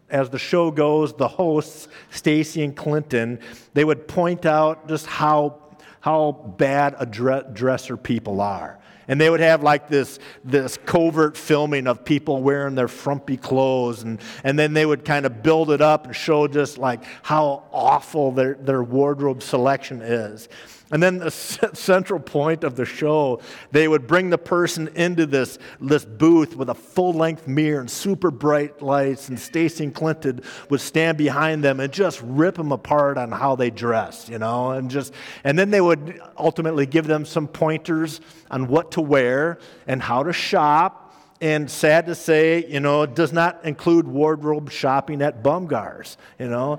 as 0.09 0.29
the 0.29 0.39
show 0.39 0.71
goes, 0.71 1.13
the 1.13 1.27
hosts, 1.27 1.89
Stacy 2.11 2.63
and 2.63 2.75
Clinton, 2.75 3.39
they 3.73 3.83
would 3.83 4.07
point 4.07 4.45
out 4.45 4.87
just 4.87 5.05
how 5.05 5.60
how 6.01 6.53
bad 6.57 6.95
a 6.99 7.05
dresser 7.05 7.95
people 7.95 8.41
are. 8.41 8.77
And 9.07 9.19
they 9.19 9.29
would 9.29 9.39
have 9.39 9.63
like 9.63 9.87
this, 9.87 10.19
this 10.43 10.77
covert 10.77 11.35
filming 11.35 11.87
of 11.87 12.05
people 12.05 12.41
wearing 12.41 12.75
their 12.75 12.87
frumpy 12.87 13.37
clothes. 13.37 14.03
And, 14.03 14.19
and 14.43 14.57
then 14.57 14.73
they 14.73 14.85
would 14.85 15.05
kind 15.05 15.25
of 15.25 15.43
build 15.43 15.71
it 15.71 15.81
up 15.81 16.05
and 16.05 16.15
show 16.15 16.47
just 16.47 16.77
like 16.77 17.03
how 17.21 17.63
awful 17.71 18.31
their, 18.31 18.53
their 18.55 18.83
wardrobe 18.83 19.43
selection 19.43 20.01
is. 20.01 20.49
And 20.91 21.01
then 21.01 21.19
the 21.19 21.31
central 21.73 22.19
point 22.19 22.63
of 22.63 22.75
the 22.75 22.85
show, 22.85 23.41
they 23.71 23.87
would 23.87 24.07
bring 24.07 24.29
the 24.29 24.37
person 24.37 24.89
into 24.95 25.25
this, 25.25 25.57
this 25.79 26.05
booth 26.05 26.55
with 26.55 26.69
a 26.69 26.75
full 26.75 27.13
length 27.13 27.47
mirror 27.47 27.79
and 27.79 27.89
super 27.89 28.31
bright 28.31 28.81
lights, 28.81 29.29
and 29.29 29.39
Stacy 29.39 29.85
and 29.85 29.95
Clinton 29.95 30.41
would 30.69 30.81
stand 30.81 31.17
behind 31.17 31.63
them 31.63 31.79
and 31.79 31.91
just 31.91 32.21
rip 32.23 32.55
them 32.55 32.71
apart 32.71 33.17
on 33.17 33.31
how 33.31 33.55
they 33.55 33.69
dress, 33.69 34.27
you 34.29 34.39
know, 34.39 34.71
and 34.71 34.91
just, 34.91 35.13
and 35.43 35.57
then 35.57 35.71
they 35.71 35.81
would 35.81 36.21
ultimately 36.37 36.85
give 36.85 37.07
them 37.07 37.25
some 37.25 37.47
pointers 37.47 38.21
on 38.49 38.67
what 38.67 38.91
to 38.91 39.01
wear 39.01 39.57
and 39.87 40.01
how 40.01 40.23
to 40.23 40.33
shop. 40.33 40.97
And 41.39 41.71
sad 41.71 42.05
to 42.05 42.13
say, 42.13 42.67
you 42.67 42.79
know, 42.79 43.01
it 43.01 43.15
does 43.15 43.33
not 43.33 43.65
include 43.65 44.07
wardrobe 44.07 44.69
shopping 44.69 45.23
at 45.23 45.41
Bomgaars, 45.41 46.15
you 46.37 46.47
know. 46.47 46.77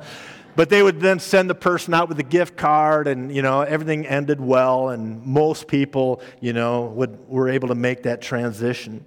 But 0.54 0.68
they 0.68 0.82
would 0.82 1.00
then 1.00 1.18
send 1.18 1.48
the 1.48 1.54
person 1.54 1.94
out 1.94 2.08
with 2.08 2.18
a 2.18 2.24
gift 2.24 2.56
card, 2.56 3.08
and 3.08 3.34
you 3.34 3.42
know 3.42 3.62
everything 3.62 4.06
ended 4.06 4.40
well, 4.40 4.90
and 4.90 5.24
most 5.24 5.66
people, 5.66 6.20
you 6.40 6.52
know, 6.52 6.86
would, 6.86 7.28
were 7.28 7.48
able 7.48 7.68
to 7.68 7.74
make 7.74 8.02
that 8.02 8.20
transition. 8.20 9.04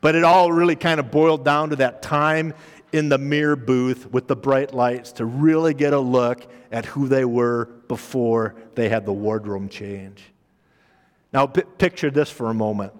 But 0.00 0.14
it 0.14 0.24
all 0.24 0.52
really 0.52 0.76
kind 0.76 1.00
of 1.00 1.10
boiled 1.10 1.44
down 1.44 1.70
to 1.70 1.76
that 1.76 2.02
time 2.02 2.54
in 2.92 3.08
the 3.08 3.18
mirror 3.18 3.56
booth 3.56 4.10
with 4.10 4.28
the 4.28 4.36
bright 4.36 4.74
lights 4.74 5.12
to 5.12 5.24
really 5.24 5.74
get 5.74 5.92
a 5.92 5.98
look 5.98 6.50
at 6.72 6.84
who 6.84 7.08
they 7.08 7.24
were 7.24 7.66
before 7.88 8.54
they 8.74 8.88
had 8.88 9.04
the 9.04 9.12
wardrobe 9.12 9.70
change. 9.70 10.22
Now, 11.32 11.46
p- 11.46 11.62
picture 11.78 12.10
this 12.10 12.30
for 12.30 12.50
a 12.50 12.54
moment 12.54 12.92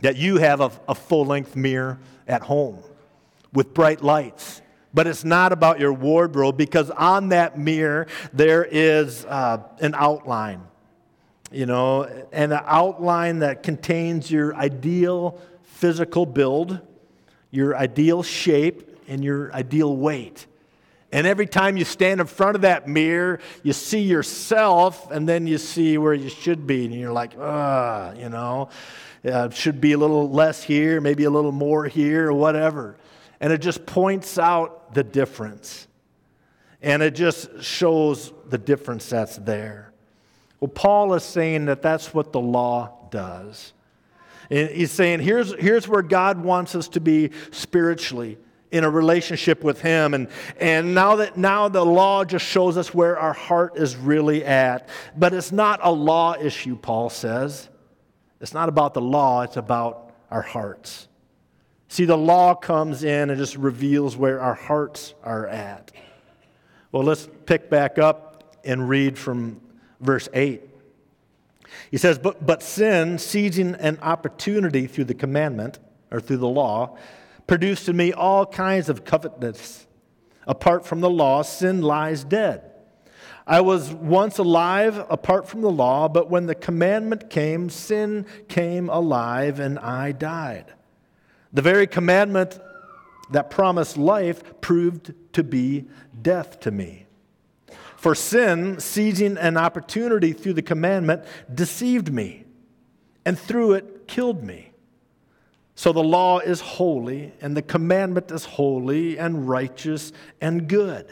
that 0.00 0.16
you 0.16 0.36
have 0.38 0.60
a, 0.60 0.70
a 0.88 0.94
full 0.94 1.26
length 1.26 1.56
mirror 1.56 1.98
at 2.26 2.42
home 2.42 2.82
with 3.52 3.74
bright 3.74 4.02
lights 4.02 4.62
but 4.94 5.06
it's 5.06 5.24
not 5.24 5.52
about 5.52 5.80
your 5.80 5.92
wardrobe 5.92 6.56
because 6.56 6.90
on 6.90 7.30
that 7.30 7.58
mirror 7.58 8.06
there 8.32 8.64
is 8.64 9.24
uh, 9.26 9.58
an 9.80 9.94
outline, 9.96 10.62
you 11.50 11.66
know, 11.66 12.04
an 12.32 12.52
outline 12.52 13.40
that 13.40 13.62
contains 13.62 14.30
your 14.30 14.54
ideal 14.54 15.40
physical 15.62 16.26
build, 16.26 16.80
your 17.50 17.76
ideal 17.76 18.22
shape, 18.22 18.88
and 19.08 19.24
your 19.24 19.52
ideal 19.52 19.96
weight. 19.96 20.46
And 21.10 21.26
every 21.26 21.46
time 21.46 21.76
you 21.76 21.84
stand 21.84 22.20
in 22.22 22.26
front 22.26 22.56
of 22.56 22.62
that 22.62 22.88
mirror, 22.88 23.40
you 23.62 23.74
see 23.74 24.00
yourself, 24.00 25.10
and 25.10 25.28
then 25.28 25.46
you 25.46 25.58
see 25.58 25.98
where 25.98 26.14
you 26.14 26.30
should 26.30 26.66
be, 26.66 26.86
and 26.86 26.94
you're 26.94 27.12
like, 27.12 27.32
ah, 27.38 28.12
you 28.14 28.30
know, 28.30 28.70
uh, 29.24 29.50
should 29.50 29.78
be 29.78 29.92
a 29.92 29.98
little 29.98 30.30
less 30.30 30.62
here, 30.62 31.02
maybe 31.02 31.24
a 31.24 31.30
little 31.30 31.52
more 31.52 31.84
here, 31.84 32.28
or 32.28 32.32
whatever. 32.32 32.96
And 33.42 33.52
it 33.52 33.58
just 33.58 33.84
points 33.84 34.38
out 34.38 34.94
the 34.94 35.02
difference. 35.02 35.88
And 36.80 37.02
it 37.02 37.14
just 37.14 37.62
shows 37.62 38.32
the 38.48 38.56
difference 38.56 39.10
that's 39.10 39.36
there. 39.36 39.92
Well, 40.60 40.68
Paul 40.68 41.12
is 41.14 41.24
saying 41.24 41.66
that 41.66 41.82
that's 41.82 42.14
what 42.14 42.32
the 42.32 42.40
law 42.40 43.08
does. 43.10 43.72
And 44.48 44.70
he's 44.70 44.92
saying 44.92 45.20
here's, 45.20 45.54
here's 45.54 45.88
where 45.88 46.02
God 46.02 46.42
wants 46.42 46.76
us 46.76 46.88
to 46.90 47.00
be 47.00 47.30
spiritually 47.50 48.38
in 48.70 48.84
a 48.84 48.90
relationship 48.90 49.62
with 49.62 49.82
him 49.82 50.14
and, 50.14 50.28
and 50.58 50.94
now 50.94 51.16
that 51.16 51.36
now 51.36 51.68
the 51.68 51.84
law 51.84 52.24
just 52.24 52.46
shows 52.46 52.78
us 52.78 52.94
where 52.94 53.18
our 53.18 53.34
heart 53.34 53.76
is 53.76 53.96
really 53.96 54.42
at 54.46 54.88
but 55.14 55.34
it's 55.34 55.52
not 55.52 55.78
a 55.82 55.92
law 55.92 56.34
issue 56.40 56.74
paul 56.74 57.10
says 57.10 57.68
it's 58.40 58.54
not 58.54 58.70
about 58.70 58.94
the 58.94 59.00
law 59.00 59.42
it's 59.42 59.58
about 59.58 60.14
our 60.30 60.40
hearts 60.40 61.06
See, 61.92 62.06
the 62.06 62.16
law 62.16 62.54
comes 62.54 63.04
in 63.04 63.28
and 63.28 63.38
just 63.38 63.54
reveals 63.54 64.16
where 64.16 64.40
our 64.40 64.54
hearts 64.54 65.12
are 65.22 65.46
at. 65.46 65.92
Well, 66.90 67.02
let's 67.02 67.28
pick 67.44 67.68
back 67.68 67.98
up 67.98 68.56
and 68.64 68.88
read 68.88 69.18
from 69.18 69.60
verse 70.00 70.26
8. 70.32 70.62
He 71.90 71.98
says, 71.98 72.18
But, 72.18 72.46
but 72.46 72.62
sin, 72.62 73.18
seizing 73.18 73.74
an 73.74 73.98
opportunity 74.00 74.86
through 74.86 75.04
the 75.04 75.12
commandment, 75.12 75.80
or 76.10 76.18
through 76.18 76.38
the 76.38 76.48
law, 76.48 76.96
produced 77.46 77.90
in 77.90 77.96
me 77.98 78.10
all 78.10 78.46
kinds 78.46 78.88
of 78.88 79.04
covetousness. 79.04 79.86
Apart 80.46 80.86
from 80.86 81.02
the 81.02 81.10
law, 81.10 81.42
sin 81.42 81.82
lies 81.82 82.24
dead. 82.24 82.70
I 83.46 83.60
was 83.60 83.92
once 83.92 84.38
alive 84.38 84.96
apart 85.10 85.46
from 85.46 85.60
the 85.60 85.70
law, 85.70 86.08
but 86.08 86.30
when 86.30 86.46
the 86.46 86.54
commandment 86.54 87.28
came, 87.28 87.68
sin 87.68 88.24
came 88.48 88.88
alive 88.88 89.60
and 89.60 89.78
I 89.78 90.12
died. 90.12 90.72
The 91.52 91.62
very 91.62 91.86
commandment 91.86 92.58
that 93.30 93.50
promised 93.50 93.96
life 93.96 94.60
proved 94.60 95.12
to 95.34 95.42
be 95.42 95.86
death 96.20 96.60
to 96.60 96.70
me. 96.70 97.06
For 97.96 98.14
sin, 98.14 98.80
seizing 98.80 99.36
an 99.36 99.56
opportunity 99.56 100.32
through 100.32 100.54
the 100.54 100.62
commandment, 100.62 101.24
deceived 101.52 102.12
me, 102.12 102.44
and 103.24 103.38
through 103.38 103.72
it 103.74 104.08
killed 104.08 104.42
me. 104.42 104.72
So 105.74 105.92
the 105.92 106.02
law 106.02 106.38
is 106.40 106.60
holy, 106.60 107.32
and 107.40 107.56
the 107.56 107.62
commandment 107.62 108.30
is 108.30 108.44
holy 108.44 109.18
and 109.18 109.48
righteous 109.48 110.12
and 110.40 110.68
good. 110.68 111.06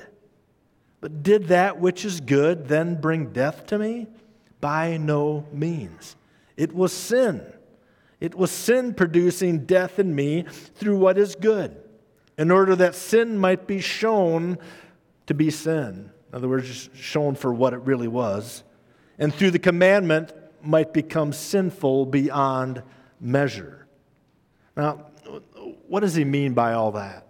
But 1.00 1.22
did 1.22 1.48
that 1.48 1.78
which 1.78 2.04
is 2.04 2.20
good 2.20 2.68
then 2.68 3.00
bring 3.00 3.32
death 3.32 3.66
to 3.66 3.78
me? 3.78 4.08
By 4.60 4.96
no 4.98 5.46
means. 5.52 6.16
It 6.56 6.74
was 6.74 6.92
sin 6.92 7.42
it 8.20 8.34
was 8.34 8.50
sin 8.50 8.94
producing 8.94 9.64
death 9.64 9.98
in 9.98 10.14
me 10.14 10.44
through 10.74 10.98
what 10.98 11.18
is 11.18 11.34
good, 11.34 11.76
in 12.36 12.50
order 12.50 12.76
that 12.76 12.94
sin 12.94 13.38
might 13.38 13.66
be 13.66 13.80
shown 13.80 14.58
to 15.26 15.34
be 15.34 15.50
sin. 15.50 16.10
In 16.28 16.34
other 16.34 16.48
words, 16.48 16.90
shown 16.94 17.34
for 17.34 17.52
what 17.52 17.72
it 17.72 17.80
really 17.80 18.08
was. 18.08 18.62
And 19.18 19.34
through 19.34 19.50
the 19.50 19.58
commandment 19.58 20.32
might 20.62 20.92
become 20.92 21.32
sinful 21.32 22.06
beyond 22.06 22.82
measure. 23.20 23.86
Now, 24.76 25.06
what 25.88 26.00
does 26.00 26.14
he 26.14 26.24
mean 26.24 26.54
by 26.54 26.72
all 26.74 26.92
that? 26.92 27.26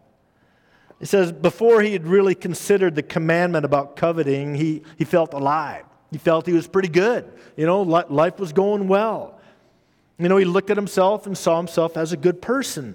He 0.98 1.06
says, 1.06 1.32
before 1.32 1.80
he 1.80 1.94
had 1.94 2.06
really 2.06 2.34
considered 2.34 2.94
the 2.94 3.02
commandment 3.02 3.64
about 3.64 3.96
coveting, 3.96 4.54
he, 4.54 4.82
he 4.98 5.04
felt 5.04 5.32
alive. 5.32 5.86
He 6.10 6.18
felt 6.18 6.46
he 6.46 6.52
was 6.52 6.66
pretty 6.66 6.88
good. 6.88 7.32
You 7.56 7.64
know, 7.64 7.80
life 7.82 8.38
was 8.38 8.52
going 8.52 8.86
well. 8.86 9.39
You 10.20 10.28
know, 10.28 10.36
he 10.36 10.44
looked 10.44 10.68
at 10.68 10.76
himself 10.76 11.26
and 11.26 11.36
saw 11.36 11.56
himself 11.56 11.96
as 11.96 12.12
a 12.12 12.16
good 12.16 12.42
person. 12.42 12.94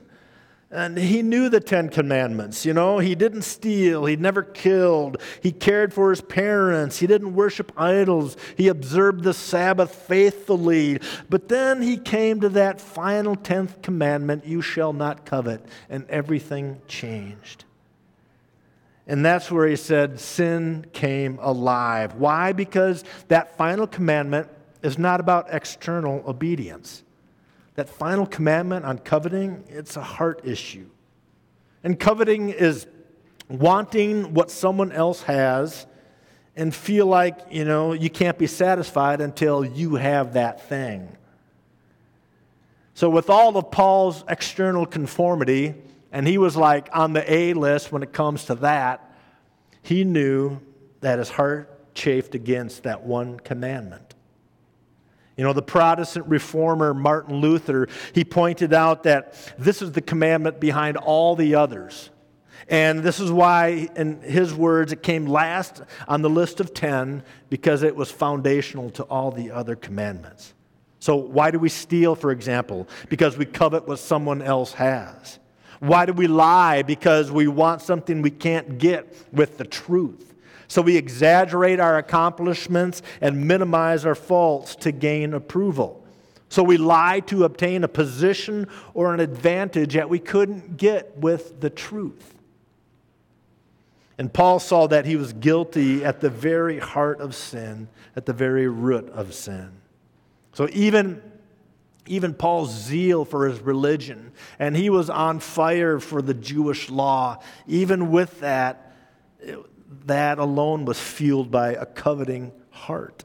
And 0.70 0.96
he 0.96 1.24
knew 1.24 1.50
the 1.50 1.60
Ten 1.60 1.90
Commandments. 1.90 2.66
You 2.68 2.74
know, 2.74 3.00
he 3.00 3.16
didn't 3.16 3.42
steal. 3.42 4.06
He 4.06 4.16
never 4.16 4.44
killed. 4.44 5.20
He 5.42 5.52
cared 5.52 5.92
for 5.92 6.12
his 6.12 6.22
parents. 6.22 7.00
He 7.00 7.08
didn't 7.08 7.34
worship 7.34 7.72
idols. 7.78 8.38
He 8.56 8.68
observed 8.68 9.24
the 9.24 9.34
Sabbath 9.34 9.96
faithfully. 9.96 11.00
But 11.28 11.48
then 11.48 11.82
he 11.82 11.98
came 11.98 12.42
to 12.42 12.50
that 12.50 12.80
final 12.80 13.36
tenth 13.36 13.82
commandment 13.82 14.46
you 14.46 14.62
shall 14.62 14.94
not 14.94 15.26
covet. 15.26 15.66
And 15.90 16.08
everything 16.10 16.80
changed. 16.88 17.66
And 19.08 19.26
that's 19.26 19.50
where 19.50 19.68
he 19.68 19.78
said 19.78 20.20
sin 20.20 20.86
came 20.94 21.40
alive. 21.42 22.16
Why? 22.16 22.54
Because 22.54 23.04
that 23.30 23.58
final 23.58 23.88
commandment 23.88 24.48
is 24.84 25.00
not 25.00 25.20
about 25.20 25.48
external 25.50 26.24
obedience 26.28 27.02
that 27.76 27.90
final 27.90 28.26
commandment 28.26 28.86
on 28.86 28.98
coveting, 29.00 29.64
it's 29.68 29.98
a 29.98 30.02
heart 30.02 30.42
issue. 30.44 30.90
And 31.84 32.00
coveting 32.00 32.50
is 32.50 32.88
wanting 33.48 34.34
what 34.34 34.50
someone 34.50 34.92
else 34.92 35.24
has 35.24 35.86
and 36.56 36.74
feel 36.74 37.06
like, 37.06 37.38
you 37.52 37.66
know, 37.66 37.94
you 37.94 38.10
can't 38.10 38.38
be 38.38 38.48
satisfied 38.48 39.22
until 39.22 39.64
you 39.64 39.96
have 39.96 40.34
that 40.34 40.68
thing. 40.68 41.16
So, 42.94 43.10
with 43.10 43.30
all 43.30 43.58
of 43.58 43.72
Paul's 43.72 44.24
external 44.30 44.86
conformity, 44.86 45.76
and 46.14 46.26
he 46.26 46.38
was 46.38 46.56
like 46.56 46.88
on 46.94 47.12
the 47.12 47.30
A 47.32 47.54
list 47.54 47.92
when 47.92 48.04
it 48.04 48.14
comes 48.14 48.46
to 48.46 48.56
that, 48.56 49.14
he 49.82 50.06
knew 50.06 50.62
that 51.02 51.20
his 51.20 51.30
heart 51.30 51.94
chafed 51.94 52.36
against 52.36 52.84
that 52.84 53.04
one 53.04 53.38
commandment. 53.38 54.15
You 55.38 55.44
know, 55.44 55.54
the 55.54 55.62
Protestant 55.62 56.28
reformer 56.28 56.94
Martin 56.94 57.42
Luther, 57.42 57.88
he 58.14 58.24
pointed 58.24 58.74
out 58.74 59.04
that 59.04 59.34
this 59.58 59.82
is 59.82 59.92
the 59.92 60.02
commandment 60.02 60.60
behind 60.60 60.98
all 60.98 61.36
the 61.36 61.56
others. 61.56 62.10
And 62.68 63.04
this 63.04 63.20
is 63.20 63.32
why, 63.32 63.90
in 63.96 64.22
his 64.22 64.54
words, 64.54 64.92
it 64.92 65.04
came 65.04 65.28
last 65.28 65.84
on 66.08 66.22
the 66.22 66.30
list 66.30 66.60
of 66.60 66.74
10 66.74 67.24
because 67.50 67.84
it 67.84 67.96
was 67.96 68.10
foundational 68.10 68.90
to 68.92 69.04
all 69.04 69.30
the 69.30 69.52
other 69.52 69.76
commandments. 69.76 70.54
So, 71.00 71.16
why 71.16 71.52
do 71.52 71.60
we 71.60 71.70
steal, 71.70 72.16
for 72.16 72.32
example? 72.32 72.88
Because 73.10 73.38
we 73.38 73.46
covet 73.46 73.88
what 73.88 74.00
someone 74.00 74.42
else 74.42 74.74
has. 74.74 75.38
Why 75.80 76.06
do 76.08 76.14
we 76.14 76.26
lie? 76.26 76.82
Because 76.82 77.30
we 77.30 77.48
want 77.48 77.82
something 77.82 78.22
we 78.24 78.32
can't 78.32 78.80
get 78.80 79.16
with 79.32 79.58
the 79.58 79.66
truth. 79.66 80.34
So 80.68 80.82
we 80.82 80.98
exaggerate 80.98 81.80
our 81.80 81.98
accomplishments 81.98 83.02
and 83.22 83.48
minimize 83.48 84.06
our 84.06 84.16
faults 84.16 84.76
to 84.78 84.92
gain 84.92 85.34
approval. 85.34 86.06
So 86.50 86.64
we 86.64 86.78
lie 86.78 87.22
to 87.22 87.44
obtain 87.44 87.84
a 87.84 87.88
position 87.88 88.68
or 88.94 89.14
an 89.14 89.20
advantage 89.20 89.94
that 89.94 90.10
we 90.10 90.20
couldn't 90.20 90.78
get 90.78 91.18
with 91.18 91.60
the 91.60 91.70
truth. 91.70 92.36
And 94.18 94.32
Paul 94.32 94.60
saw 94.60 94.88
that 94.88 95.06
he 95.06 95.18
was 95.18 95.34
guilty 95.34 96.06
at 96.06 96.22
the 96.22 96.30
very 96.30 96.80
heart 96.80 97.20
of 97.20 97.36
sin, 97.36 97.90
at 98.16 98.26
the 98.26 98.34
very 98.34 98.68
root 98.68 99.10
of 99.10 99.34
sin. 99.34 99.72
So 100.54 100.70
even, 100.72 101.22
even 102.06 102.34
Paul's 102.34 102.72
zeal 102.72 103.26
for 103.26 103.50
his 103.50 103.60
religion, 103.60 104.32
and 104.58 104.78
he 104.78 104.90
was 104.90 105.10
on 105.10 105.42
fire 105.42 106.00
for 106.00 106.22
the 106.22 106.34
Jewish 106.34 106.90
law, 106.90 107.40
even 107.68 108.12
with 108.12 108.40
that, 108.40 108.94
that 110.06 110.40
alone 110.40 110.86
was 110.86 111.00
fueled 111.00 111.52
by 111.52 111.74
a 111.74 111.86
coveting 111.86 112.52
heart 112.70 113.24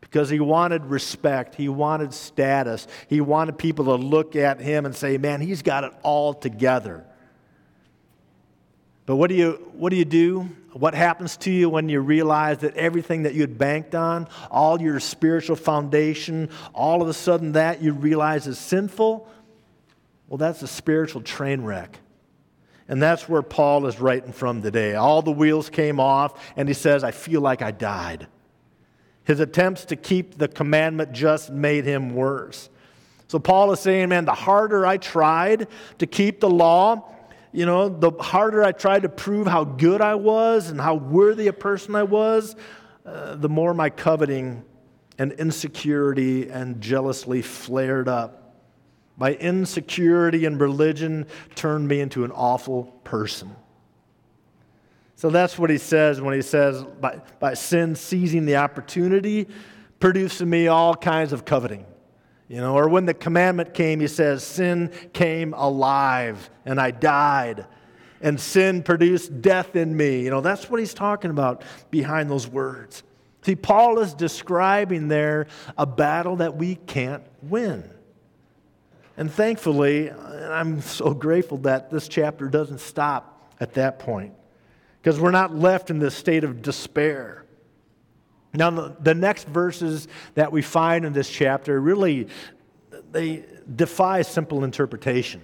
because 0.00 0.30
he 0.30 0.40
wanted 0.40 0.86
respect, 0.86 1.54
he 1.54 1.68
wanted 1.68 2.14
status, 2.14 2.86
he 3.08 3.20
wanted 3.20 3.58
people 3.58 3.84
to 3.86 3.94
look 3.94 4.36
at 4.36 4.58
him 4.58 4.86
and 4.86 4.96
say, 4.96 5.18
man, 5.18 5.40
he's 5.40 5.60
got 5.60 5.84
it 5.84 5.92
all 6.02 6.32
together. 6.32 7.04
But 9.04 9.16
what 9.16 9.28
do 9.28 9.34
you, 9.34 9.52
what 9.74 9.90
do, 9.90 9.96
you 9.96 10.04
do? 10.04 10.48
What 10.72 10.94
happens 10.94 11.36
to 11.38 11.50
you 11.50 11.68
when 11.68 11.88
you 11.88 12.00
realize 12.00 12.58
that 12.58 12.74
everything 12.76 13.24
that 13.24 13.34
you 13.34 13.42
had 13.42 13.58
banked 13.58 13.94
on, 13.94 14.28
all 14.50 14.80
your 14.80 15.00
spiritual 15.00 15.56
foundation, 15.56 16.50
all 16.74 17.02
of 17.02 17.08
a 17.08 17.14
sudden 17.14 17.52
that 17.52 17.82
you 17.82 17.92
realize 17.92 18.46
is 18.46 18.58
sinful? 18.58 19.28
Well, 20.28 20.38
that's 20.38 20.62
a 20.62 20.66
spiritual 20.66 21.22
train 21.22 21.62
wreck. 21.62 22.00
And 22.88 23.02
that's 23.02 23.28
where 23.28 23.42
Paul 23.42 23.86
is 23.86 24.00
writing 24.00 24.32
from 24.32 24.62
today. 24.62 24.94
All 24.94 25.20
the 25.20 25.30
wheels 25.30 25.68
came 25.68 26.00
off, 26.00 26.42
and 26.56 26.66
he 26.68 26.74
says, 26.74 27.04
I 27.04 27.10
feel 27.10 27.42
like 27.42 27.60
I 27.60 27.70
died. 27.70 28.26
His 29.24 29.40
attempts 29.40 29.84
to 29.86 29.96
keep 29.96 30.38
the 30.38 30.48
commandment 30.48 31.12
just 31.12 31.50
made 31.50 31.84
him 31.84 32.14
worse. 32.14 32.70
So 33.28 33.38
Paul 33.38 33.72
is 33.72 33.80
saying, 33.80 34.08
man, 34.08 34.24
the 34.24 34.32
harder 34.32 34.86
I 34.86 34.96
tried 34.96 35.68
to 35.98 36.06
keep 36.06 36.40
the 36.40 36.48
law, 36.48 37.14
you 37.52 37.66
know, 37.66 37.90
the 37.90 38.10
harder 38.10 38.64
I 38.64 38.72
tried 38.72 39.02
to 39.02 39.10
prove 39.10 39.46
how 39.46 39.64
good 39.64 40.00
I 40.00 40.14
was 40.14 40.70
and 40.70 40.80
how 40.80 40.94
worthy 40.94 41.48
a 41.48 41.52
person 41.52 41.94
I 41.94 42.04
was, 42.04 42.56
uh, 43.04 43.34
the 43.34 43.50
more 43.50 43.74
my 43.74 43.90
coveting 43.90 44.64
and 45.18 45.32
insecurity 45.32 46.48
and 46.48 46.80
jealously 46.80 47.42
flared 47.42 48.08
up. 48.08 48.47
My 49.18 49.34
insecurity 49.34 50.44
and 50.44 50.60
religion 50.60 51.26
turned 51.56 51.88
me 51.88 52.00
into 52.00 52.24
an 52.24 52.30
awful 52.30 52.84
person. 53.04 53.54
So 55.16 55.30
that's 55.30 55.58
what 55.58 55.68
he 55.68 55.78
says 55.78 56.20
when 56.20 56.34
he 56.34 56.42
says, 56.42 56.84
by, 57.00 57.20
by 57.40 57.54
sin 57.54 57.96
seizing 57.96 58.46
the 58.46 58.56
opportunity, 58.56 59.48
produced 59.98 60.40
in 60.40 60.48
me 60.48 60.68
all 60.68 60.94
kinds 60.94 61.32
of 61.32 61.44
coveting. 61.44 61.84
You 62.46 62.58
know, 62.58 62.76
or 62.78 62.88
when 62.88 63.04
the 63.04 63.14
commandment 63.14 63.74
came, 63.74 63.98
he 63.98 64.06
says, 64.06 64.44
sin 64.44 64.92
came 65.12 65.52
alive 65.54 66.48
and 66.64 66.80
I 66.80 66.92
died. 66.92 67.66
And 68.20 68.40
sin 68.40 68.82
produced 68.84 69.42
death 69.42 69.74
in 69.74 69.96
me. 69.96 70.22
You 70.22 70.30
know, 70.30 70.40
that's 70.40 70.70
what 70.70 70.78
he's 70.80 70.94
talking 70.94 71.30
about 71.30 71.62
behind 71.90 72.30
those 72.30 72.46
words. 72.46 73.02
See, 73.42 73.56
Paul 73.56 73.98
is 73.98 74.14
describing 74.14 75.08
there 75.08 75.48
a 75.76 75.86
battle 75.86 76.36
that 76.36 76.56
we 76.56 76.76
can't 76.76 77.24
win. 77.42 77.90
And 79.18 79.32
thankfully, 79.32 80.12
I'm 80.12 80.80
so 80.80 81.12
grateful 81.12 81.58
that 81.58 81.90
this 81.90 82.06
chapter 82.06 82.48
doesn't 82.48 82.78
stop 82.78 83.52
at 83.58 83.74
that 83.74 83.98
point 83.98 84.32
because 85.02 85.18
we're 85.18 85.32
not 85.32 85.52
left 85.52 85.90
in 85.90 85.98
this 85.98 86.14
state 86.14 86.44
of 86.44 86.62
despair. 86.62 87.44
Now, 88.54 88.70
the, 88.70 89.14
next 89.14 89.48
verses 89.48 90.06
that 90.34 90.52
we 90.52 90.62
find 90.62 91.04
in 91.04 91.12
this 91.12 91.28
chapter 91.28 91.80
really 91.80 92.28
they 93.10 93.44
defy 93.74 94.22
simple 94.22 94.62
interpretation. 94.62 95.42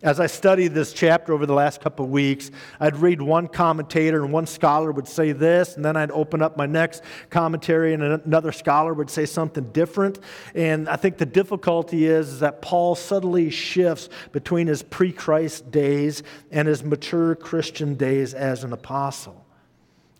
As 0.00 0.20
I 0.20 0.28
studied 0.28 0.74
this 0.74 0.92
chapter 0.92 1.32
over 1.32 1.44
the 1.44 1.54
last 1.54 1.80
couple 1.80 2.04
of 2.04 2.12
weeks, 2.12 2.52
I'd 2.78 2.96
read 2.98 3.20
one 3.20 3.48
commentator 3.48 4.22
and 4.22 4.32
one 4.32 4.46
scholar 4.46 4.92
would 4.92 5.08
say 5.08 5.32
this, 5.32 5.74
and 5.74 5.84
then 5.84 5.96
I'd 5.96 6.12
open 6.12 6.40
up 6.40 6.56
my 6.56 6.66
next 6.66 7.02
commentary 7.30 7.94
and 7.94 8.02
another 8.04 8.52
scholar 8.52 8.94
would 8.94 9.10
say 9.10 9.26
something 9.26 9.72
different. 9.72 10.20
And 10.54 10.88
I 10.88 10.94
think 10.94 11.18
the 11.18 11.26
difficulty 11.26 12.06
is, 12.06 12.34
is 12.34 12.40
that 12.40 12.62
Paul 12.62 12.94
subtly 12.94 13.50
shifts 13.50 14.08
between 14.30 14.68
his 14.68 14.84
pre 14.84 15.10
Christ 15.10 15.68
days 15.72 16.22
and 16.52 16.68
his 16.68 16.84
mature 16.84 17.34
Christian 17.34 17.96
days 17.96 18.34
as 18.34 18.62
an 18.62 18.72
apostle. 18.72 19.44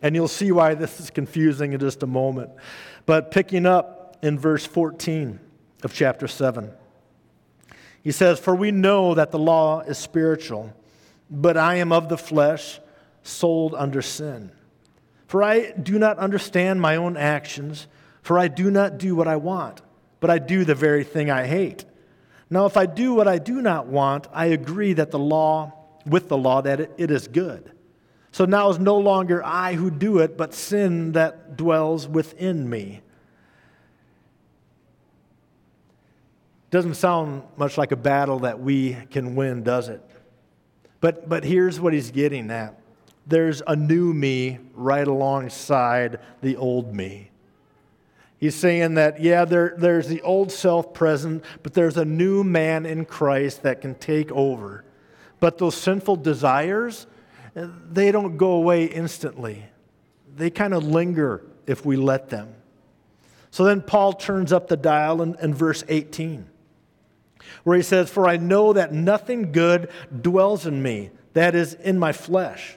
And 0.03 0.17
you'll 0.17 0.27
see 0.27 0.51
why 0.51 0.75
this 0.75 0.99
is 0.99 1.09
confusing 1.09 1.73
in 1.73 1.79
just 1.79 2.03
a 2.03 2.07
moment. 2.07 2.51
But 3.07 3.31
picking 3.31 3.65
up 3.65 4.19
in 4.23 4.41
verse 4.41 4.67
14 4.67 5.39
of 5.85 5.95
chapter 5.95 6.27
7. 6.27 6.73
He 8.09 8.13
says, 8.13 8.41
For 8.41 8.55
we 8.55 8.71
know 8.71 9.13
that 9.13 9.33
the 9.33 9.39
law 9.39 9.81
is 9.81 9.99
spiritual, 9.99 10.73
but 11.31 11.59
I 11.59 11.75
am 11.75 11.93
of 11.93 12.09
the 12.09 12.17
flesh, 12.17 12.81
sold 13.23 13.75
under 13.75 14.01
sin. 14.01 14.51
For 15.27 15.43
I 15.43 15.73
do 15.73 15.99
not 15.99 16.17
understand 16.17 16.81
my 16.81 16.97
own 16.97 17.19
actions, 17.19 17.87
for 18.23 18.39
I 18.39 18.49
do 18.49 18.71
not 18.71 18.97
do 18.97 19.15
what 19.15 19.29
I 19.29 19.37
want, 19.37 19.83
but 20.21 20.31
I 20.31 20.39
do 20.39 20.65
the 20.65 20.75
very 20.75 21.05
thing 21.05 21.31
I 21.31 21.47
hate. 21.47 21.85
Now, 22.49 22.65
if 22.65 22.79
I 22.79 22.87
do 22.87 23.13
what 23.13 23.29
I 23.29 23.37
do 23.37 23.61
not 23.61 23.89
want, 23.89 24.27
I 24.33 24.47
agree 24.47 24.95
that 24.95 25.11
the 25.11 25.19
law, 25.19 25.75
with 26.07 26.29
the 26.29 26.39
law, 26.39 26.63
that 26.63 26.81
it, 26.81 26.95
it 26.97 27.11
is 27.11 27.29
good. 27.29 27.73
So 28.33 28.47
now 28.47 28.71
is 28.71 28.79
no 28.79 28.97
longer 28.97 29.45
I 29.45 29.75
who 29.75 29.91
do 29.91 30.21
it, 30.21 30.39
but 30.39 30.55
sin 30.55 31.13
that 31.13 31.59
dwells 31.59 32.09
within 32.09 32.71
me. 32.71 33.03
Doesn't 36.71 36.95
sound 36.95 37.43
much 37.57 37.79
like 37.79 37.93
a 37.93 37.97
battle 37.97 38.41
that 38.41 38.61
we 38.61 38.97
can 39.11 39.35
win, 39.35 39.63
does 39.63 39.89
it? 39.89 40.03
But, 41.01 41.29
but 41.29 41.45
here's 41.45 41.81
what 41.81 41.93
he's 41.93 42.11
getting 42.11 42.51
at 42.51 42.75
there's 43.27 43.61
a 43.67 43.77
new 43.77 44.15
me 44.15 44.59
right 44.73 45.07
alongside 45.07 46.19
the 46.41 46.57
old 46.57 46.95
me. 46.95 47.31
He's 48.39 48.55
saying 48.55 48.95
that, 48.95 49.21
yeah, 49.21 49.45
there, 49.45 49.75
there's 49.77 50.09
the 50.09 50.23
old 50.23 50.51
self 50.51 50.95
present, 50.95 51.45
but 51.63 51.75
there's 51.75 51.99
a 51.99 52.07
new 52.07 52.43
man 52.43 52.87
in 52.87 53.05
Christ 53.05 53.63
that 53.65 53.83
can 53.83 53.97
take 53.97 54.33
over. 54.33 54.85
But 55.41 55.59
those 55.59 55.77
sinful 55.77 56.17
desires, 56.17 57.07
they 57.55 58.11
don't 58.11 58.39
go 58.39 58.53
away 58.53 58.87
instantly. 58.87 59.67
They 60.35 60.49
kind 60.49 60.73
of 60.73 60.85
linger 60.85 61.45
if 61.67 61.85
we 61.85 61.97
let 61.97 62.31
them. 62.31 62.55
So 63.51 63.65
then 63.65 63.83
Paul 63.83 64.15
turns 64.15 64.53
up 64.53 64.69
the 64.69 64.77
dial 64.77 65.21
in, 65.21 65.37
in 65.41 65.53
verse 65.53 65.85
18 65.89 66.49
where 67.65 67.77
he 67.77 67.83
says, 67.83 68.11
For 68.11 68.29
I 68.29 68.37
know 68.37 68.73
that 68.73 68.93
nothing 68.93 69.53
good 69.53 69.91
dwells 70.21 70.67
in 70.67 70.83
me, 70.83 71.11
that 71.35 71.55
is, 71.55 71.75
in 71.75 71.99
my 71.99 72.13
flesh. 72.13 72.77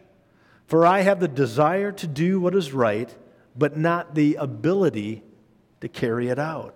For 0.67 0.85
I 0.85 1.01
have 1.01 1.19
the 1.19 1.27
desire 1.27 1.91
to 1.91 2.07
do 2.07 2.39
what 2.39 2.55
is 2.55 2.71
right, 2.71 3.13
but 3.57 3.77
not 3.77 4.15
the 4.15 4.35
ability 4.35 5.23
to 5.81 5.89
carry 5.89 6.29
it 6.29 6.39
out. 6.39 6.75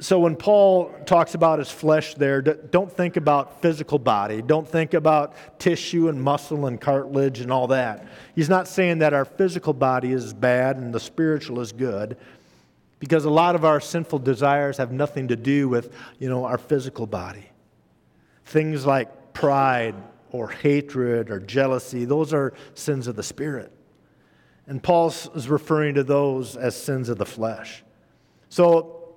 So 0.00 0.18
when 0.18 0.34
Paul 0.34 0.94
talks 1.04 1.34
about 1.34 1.58
his 1.58 1.70
flesh 1.70 2.14
there, 2.14 2.40
don't 2.40 2.90
think 2.90 3.18
about 3.18 3.60
physical 3.60 3.98
body. 3.98 4.40
Don't 4.40 4.66
think 4.66 4.94
about 4.94 5.34
tissue 5.58 6.08
and 6.08 6.22
muscle 6.22 6.66
and 6.66 6.80
cartilage 6.80 7.40
and 7.40 7.52
all 7.52 7.66
that. 7.66 8.06
He's 8.34 8.48
not 8.48 8.66
saying 8.66 9.00
that 9.00 9.12
our 9.12 9.26
physical 9.26 9.74
body 9.74 10.12
is 10.12 10.32
bad 10.32 10.78
and 10.78 10.94
the 10.94 11.00
spiritual 11.00 11.60
is 11.60 11.72
good 11.72 12.16
because 13.00 13.24
a 13.24 13.30
lot 13.30 13.54
of 13.56 13.64
our 13.64 13.80
sinful 13.80 14.20
desires 14.20 14.76
have 14.76 14.92
nothing 14.92 15.28
to 15.28 15.36
do 15.36 15.68
with, 15.68 15.92
you 16.18 16.28
know, 16.28 16.44
our 16.44 16.58
physical 16.58 17.06
body. 17.06 17.46
Things 18.44 18.86
like 18.86 19.32
pride 19.32 19.94
or 20.30 20.48
hatred 20.48 21.30
or 21.30 21.40
jealousy, 21.40 22.04
those 22.04 22.32
are 22.32 22.52
sins 22.74 23.08
of 23.08 23.16
the 23.16 23.22
spirit. 23.22 23.72
And 24.66 24.80
Paul 24.80 25.08
is 25.08 25.48
referring 25.48 25.94
to 25.94 26.04
those 26.04 26.56
as 26.56 26.80
sins 26.80 27.08
of 27.08 27.18
the 27.18 27.26
flesh. 27.26 27.82
So, 28.50 29.14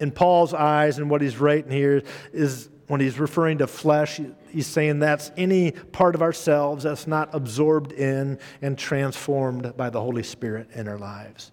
in 0.00 0.12
Paul's 0.12 0.54
eyes, 0.54 0.98
and 0.98 1.10
what 1.10 1.20
he's 1.20 1.38
writing 1.38 1.72
here 1.72 2.02
is 2.32 2.70
when 2.86 3.00
he's 3.00 3.18
referring 3.18 3.58
to 3.58 3.66
flesh, 3.66 4.20
he's 4.48 4.68
saying 4.68 5.00
that's 5.00 5.32
any 5.36 5.72
part 5.72 6.14
of 6.14 6.22
ourselves 6.22 6.84
that's 6.84 7.08
not 7.08 7.34
absorbed 7.34 7.92
in 7.92 8.38
and 8.62 8.78
transformed 8.78 9.76
by 9.76 9.90
the 9.90 10.00
Holy 10.00 10.22
Spirit 10.22 10.68
in 10.72 10.86
our 10.86 10.96
lives 10.96 11.50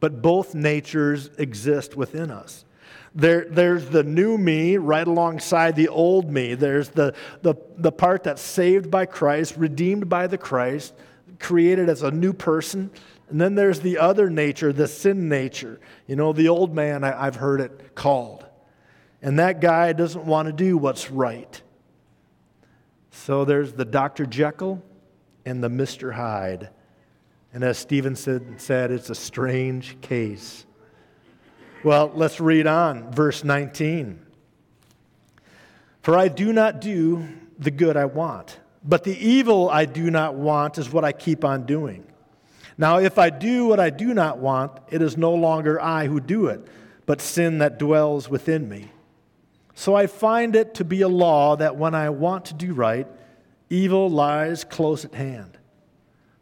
but 0.00 0.22
both 0.22 0.54
natures 0.54 1.30
exist 1.38 1.96
within 1.96 2.30
us. 2.30 2.64
There, 3.14 3.46
there's 3.50 3.88
the 3.88 4.04
new 4.04 4.38
me 4.38 4.76
right 4.76 5.06
alongside 5.06 5.76
the 5.76 5.88
old 5.88 6.30
me. 6.30 6.54
There's 6.54 6.90
the, 6.90 7.14
the, 7.42 7.56
the 7.76 7.92
part 7.92 8.22
that's 8.22 8.42
saved 8.42 8.90
by 8.90 9.06
Christ, 9.06 9.56
redeemed 9.56 10.08
by 10.08 10.26
the 10.26 10.38
Christ, 10.38 10.94
created 11.38 11.88
as 11.88 12.02
a 12.02 12.10
new 12.10 12.32
person. 12.32 12.90
And 13.28 13.40
then 13.40 13.56
there's 13.56 13.80
the 13.80 13.98
other 13.98 14.30
nature, 14.30 14.72
the 14.72 14.88
sin 14.88 15.28
nature. 15.28 15.80
You 16.06 16.16
know, 16.16 16.32
the 16.32 16.48
old 16.48 16.74
man, 16.74 17.02
I, 17.02 17.26
I've 17.26 17.36
heard 17.36 17.60
it 17.60 17.94
called. 17.94 18.46
And 19.22 19.38
that 19.38 19.60
guy 19.60 19.92
doesn't 19.92 20.24
want 20.24 20.46
to 20.46 20.52
do 20.52 20.76
what's 20.76 21.10
right. 21.10 21.60
So 23.10 23.44
there's 23.44 23.72
the 23.72 23.84
Dr. 23.84 24.24
Jekyll 24.24 24.82
and 25.44 25.62
the 25.62 25.68
Mr. 25.68 26.14
Hyde. 26.14 26.70
And 27.52 27.64
as 27.64 27.78
Stevenson 27.78 28.58
said, 28.58 28.90
it's 28.90 29.10
a 29.10 29.14
strange 29.14 30.00
case. 30.00 30.66
Well, 31.82 32.12
let's 32.14 32.40
read 32.40 32.66
on, 32.66 33.10
verse 33.12 33.42
19. 33.42 34.24
For 36.02 36.16
I 36.16 36.28
do 36.28 36.52
not 36.52 36.80
do 36.80 37.26
the 37.58 37.70
good 37.70 37.96
I 37.96 38.04
want, 38.04 38.58
but 38.84 39.04
the 39.04 39.16
evil 39.16 39.68
I 39.68 39.84
do 39.84 40.10
not 40.10 40.34
want 40.34 40.78
is 40.78 40.90
what 40.90 41.04
I 41.04 41.12
keep 41.12 41.44
on 41.44 41.66
doing. 41.66 42.06
Now, 42.78 42.98
if 42.98 43.18
I 43.18 43.28
do 43.28 43.66
what 43.66 43.80
I 43.80 43.90
do 43.90 44.14
not 44.14 44.38
want, 44.38 44.72
it 44.90 45.02
is 45.02 45.16
no 45.16 45.34
longer 45.34 45.80
I 45.80 46.06
who 46.06 46.20
do 46.20 46.46
it, 46.46 46.66
but 47.04 47.20
sin 47.20 47.58
that 47.58 47.78
dwells 47.78 48.28
within 48.28 48.68
me. 48.68 48.90
So 49.74 49.94
I 49.94 50.06
find 50.06 50.56
it 50.56 50.74
to 50.74 50.84
be 50.84 51.02
a 51.02 51.08
law 51.08 51.56
that 51.56 51.76
when 51.76 51.94
I 51.94 52.10
want 52.10 52.46
to 52.46 52.54
do 52.54 52.72
right, 52.72 53.06
evil 53.68 54.08
lies 54.08 54.64
close 54.64 55.04
at 55.04 55.14
hand. 55.14 55.58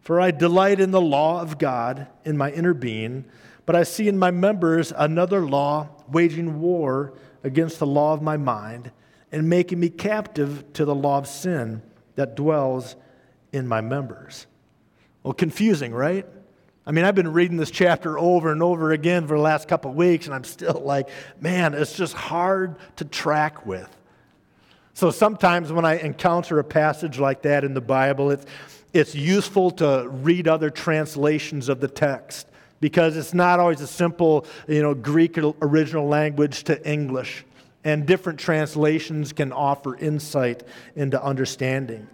For 0.08 0.22
I 0.22 0.30
delight 0.30 0.80
in 0.80 0.90
the 0.90 1.02
law 1.02 1.42
of 1.42 1.58
God 1.58 2.06
in 2.24 2.38
my 2.38 2.50
inner 2.50 2.72
being, 2.72 3.26
but 3.66 3.76
I 3.76 3.82
see 3.82 4.08
in 4.08 4.18
my 4.18 4.30
members 4.30 4.90
another 4.96 5.44
law 5.44 5.90
waging 6.10 6.62
war 6.62 7.12
against 7.44 7.78
the 7.78 7.86
law 7.86 8.14
of 8.14 8.22
my 8.22 8.38
mind 8.38 8.90
and 9.30 9.50
making 9.50 9.78
me 9.78 9.90
captive 9.90 10.64
to 10.72 10.86
the 10.86 10.94
law 10.94 11.18
of 11.18 11.26
sin 11.26 11.82
that 12.14 12.36
dwells 12.36 12.96
in 13.52 13.68
my 13.68 13.82
members. 13.82 14.46
Well, 15.24 15.34
confusing, 15.34 15.92
right? 15.92 16.24
I 16.86 16.90
mean, 16.90 17.04
I've 17.04 17.14
been 17.14 17.34
reading 17.34 17.58
this 17.58 17.70
chapter 17.70 18.18
over 18.18 18.50
and 18.50 18.62
over 18.62 18.92
again 18.92 19.26
for 19.26 19.36
the 19.36 19.42
last 19.42 19.68
couple 19.68 19.90
of 19.90 19.96
weeks, 19.98 20.24
and 20.24 20.34
I'm 20.34 20.44
still 20.44 20.80
like, 20.86 21.10
man, 21.38 21.74
it's 21.74 21.94
just 21.94 22.14
hard 22.14 22.76
to 22.96 23.04
track 23.04 23.66
with. 23.66 23.94
So 24.94 25.10
sometimes 25.10 25.70
when 25.70 25.84
I 25.84 25.98
encounter 25.98 26.58
a 26.58 26.64
passage 26.64 27.18
like 27.18 27.42
that 27.42 27.62
in 27.62 27.74
the 27.74 27.82
Bible, 27.82 28.30
it's, 28.30 28.46
it's 28.98 29.14
useful 29.14 29.70
to 29.70 30.08
read 30.10 30.48
other 30.48 30.70
translations 30.70 31.68
of 31.68 31.80
the 31.80 31.88
text 31.88 32.48
because 32.80 33.16
it's 33.16 33.32
not 33.32 33.60
always 33.60 33.80
a 33.80 33.86
simple, 33.86 34.44
you 34.66 34.82
know, 34.82 34.94
Greek 34.94 35.38
original 35.38 36.06
language 36.06 36.64
to 36.64 36.88
English 36.88 37.44
and 37.84 38.06
different 38.06 38.38
translations 38.38 39.32
can 39.32 39.52
offer 39.52 39.96
insight 39.96 40.62
into 40.96 41.22
understanding. 41.22 42.08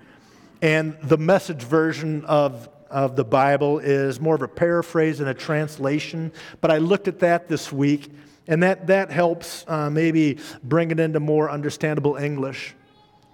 And 0.62 0.96
the 1.02 1.16
message 1.16 1.62
version 1.62 2.24
of, 2.26 2.68
of 2.90 3.16
the 3.16 3.24
Bible 3.24 3.78
is 3.78 4.20
more 4.20 4.34
of 4.34 4.42
a 4.42 4.48
paraphrase 4.48 5.20
and 5.20 5.28
a 5.28 5.34
translation, 5.34 6.32
but 6.60 6.70
I 6.70 6.78
looked 6.78 7.08
at 7.08 7.18
that 7.20 7.48
this 7.48 7.72
week, 7.72 8.10
and 8.46 8.62
that, 8.62 8.86
that 8.88 9.10
helps 9.10 9.64
uh, 9.68 9.88
maybe 9.90 10.38
bring 10.62 10.90
it 10.90 11.00
into 11.00 11.18
more 11.18 11.50
understandable 11.50 12.16
English. 12.16 12.74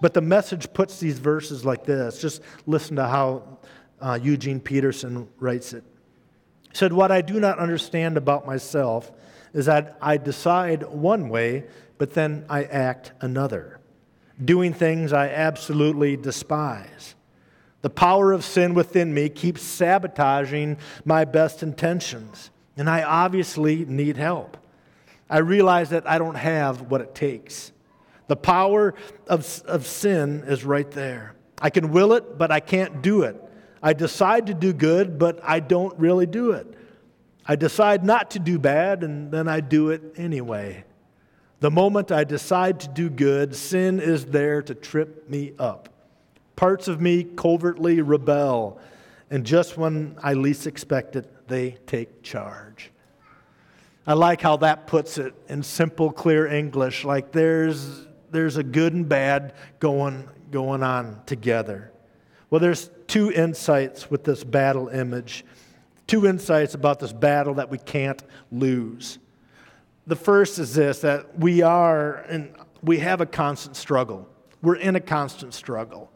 But 0.01 0.15
the 0.15 0.21
message 0.21 0.73
puts 0.73 0.99
these 0.99 1.19
verses 1.19 1.65
like 1.65 1.85
this. 1.85 2.21
Just 2.21 2.43
listen 2.67 2.97
to 2.97 3.07
how 3.07 3.59
uh, 4.01 4.19
Eugene 4.23 4.61
Peterson 4.61 5.29
writes 5.39 5.73
it. 5.73 5.85
He 6.71 6.77
said, 6.77 6.93
What 6.93 7.13
I 7.13 7.21
do 7.21 7.39
not 7.39 7.59
understand 7.59 8.17
about 8.17 8.47
myself 8.47 9.13
is 9.53 9.67
that 9.67 9.99
I 10.01 10.17
decide 10.17 10.85
one 10.85 11.29
way 11.29 11.65
but 12.01 12.15
then 12.15 12.47
I 12.49 12.65
act 12.65 13.13
another, 13.21 13.79
doing 14.43 14.73
things 14.73 15.13
I 15.13 15.29
absolutely 15.29 16.17
despise. 16.17 17.15
The 17.83 17.91
power 17.91 18.33
of 18.33 18.43
sin 18.43 18.73
within 18.73 19.13
me 19.13 19.29
keeps 19.29 19.61
sabotaging 19.61 20.79
my 21.05 21.27
best 21.27 21.63
intentions, 21.63 22.51
and 22.79 22.89
I 22.89 23.03
obviously 23.03 23.85
need 23.85 24.17
help. 24.17 24.57
I 25.29 25.41
realize 25.41 25.91
that 25.91 26.09
I 26.09 26.17
don't 26.17 26.37
have 26.37 26.91
what 26.91 27.03
it 27.03 27.15
takes. 27.15 27.71
The 28.31 28.37
power 28.37 28.95
of, 29.27 29.61
of 29.67 29.89
sin 29.89 30.45
is 30.47 30.65
right 30.65 30.89
there. 30.89 31.35
I 31.61 31.69
can 31.69 31.91
will 31.91 32.13
it, 32.13 32.39
but 32.39 32.53
I 32.53 32.61
can't 32.61 33.03
do 33.03 33.23
it. 33.25 33.35
I 33.83 33.93
decide 33.93 34.47
to 34.47 34.55
do 34.55 34.73
good, 34.73 35.19
but 35.19 35.41
I 35.43 35.59
don't 35.59 35.99
really 35.99 36.27
do 36.27 36.53
it. 36.53 36.73
I 37.45 37.57
decide 37.57 38.05
not 38.05 38.31
to 38.31 38.39
do 38.39 38.57
bad, 38.57 39.03
and 39.03 39.33
then 39.33 39.49
I 39.49 39.59
do 39.59 39.91
it 39.91 40.15
anyway. 40.17 40.85
The 41.59 41.73
moment 41.73 42.13
I 42.13 42.23
decide 42.23 42.79
to 42.79 42.89
do 42.89 43.11
good, 43.11 43.57
sin 43.57 43.99
is 43.99 44.27
there 44.27 44.63
to 44.63 44.77
trip 44.77 45.29
me 45.29 45.55
up. 45.59 45.89
Parts 46.55 46.87
of 46.87 47.01
me 47.01 47.25
covertly 47.25 48.01
rebel, 48.01 48.79
and 49.29 49.45
just 49.45 49.77
when 49.77 50.17
I 50.23 50.35
least 50.35 50.69
expect 50.69 51.17
it, 51.17 51.49
they 51.49 51.73
take 51.89 52.23
charge. 52.23 52.93
I 54.07 54.13
like 54.13 54.41
how 54.41 54.57
that 54.59 54.87
puts 54.87 55.19
it 55.19 55.35
in 55.49 55.65
simple, 55.65 56.13
clear 56.13 56.47
English 56.47 57.05
like 57.05 57.33
there's, 57.33 58.07
there's 58.31 58.57
a 58.57 58.63
good 58.63 58.95
and 58.95 59.09
bad 59.09 59.55
going, 59.79 60.29
going 60.51 60.83
on 60.83 61.21
together. 61.27 61.93
Well, 62.51 62.61
there's 62.61 62.91
two 63.07 63.31
insights 63.31 64.11
with 64.11 64.25
this 64.25 64.43
battle 64.43 64.89
image, 64.89 65.45
two 66.07 66.27
insights 66.27 66.75
about 66.75 66.99
this 66.99 67.13
battle 67.13 67.55
that 67.55 67.71
we 67.71 67.79
can't 67.79 68.23
lose. 68.51 69.19
The 70.07 70.17
first 70.17 70.59
is 70.59 70.75
this 70.75 71.01
that 71.01 71.39
we 71.39 71.63
are, 71.63 72.17
and 72.29 72.53
we 72.83 72.99
have 72.99 73.21
a 73.21 73.27
constant 73.27 73.77
struggle. 73.77 74.29
We're 74.63 74.77
in 74.77 74.97
a 74.97 75.01
constant 75.01 75.55
struggle. 75.55 76.11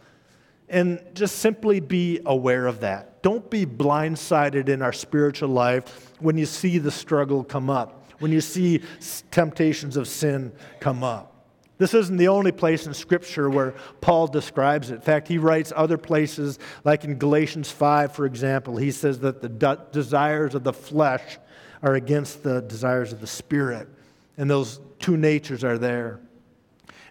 And 0.68 1.00
just 1.14 1.37
simply 1.37 1.79
be 1.79 2.20
aware 2.24 2.66
of 2.66 2.81
that. 2.81 3.22
Don't 3.22 3.48
be 3.50 3.66
blindsided 3.66 4.68
in 4.68 4.83
our 4.83 4.92
spiritual 4.92 5.50
life 5.50 6.12
when 6.18 6.37
you 6.38 6.46
see 6.46 6.79
the 6.79 6.90
struggle 6.90 7.44
come 7.44 7.70
up, 7.70 8.11
when 8.18 8.33
you 8.33 8.40
see 8.40 8.83
temptations 9.31 9.96
of 9.96 10.09
sin 10.09 10.53
come 10.81 11.05
up. 11.05 11.34
This 11.76 11.92
isn't 11.92 12.16
the 12.16 12.28
only 12.28 12.52
place 12.52 12.87
in 12.87 12.94
Scripture 12.94 13.50
where 13.50 13.74
Paul 14.00 14.28
describes 14.28 14.90
it. 14.90 14.96
In 14.96 15.00
fact, 15.00 15.26
he 15.26 15.38
writes 15.38 15.72
other 15.74 15.98
places, 15.98 16.58
like 16.84 17.04
in 17.04 17.16
Galatians 17.16 17.70
5, 17.70 18.12
for 18.12 18.26
example, 18.26 18.76
he 18.76 18.92
says 18.92 19.18
that 19.20 19.42
the 19.42 19.48
de- 19.48 19.80
desires 19.90 20.54
of 20.54 20.62
the 20.62 20.72
flesh 20.72 21.38
are 21.82 21.94
against 21.94 22.42
the 22.42 22.62
desires 22.62 23.12
of 23.12 23.20
the 23.20 23.26
Spirit. 23.26 23.88
And 24.37 24.48
those 24.48 24.80
two 25.00 25.16
natures 25.16 25.64
are 25.64 25.78
there. 25.78 26.20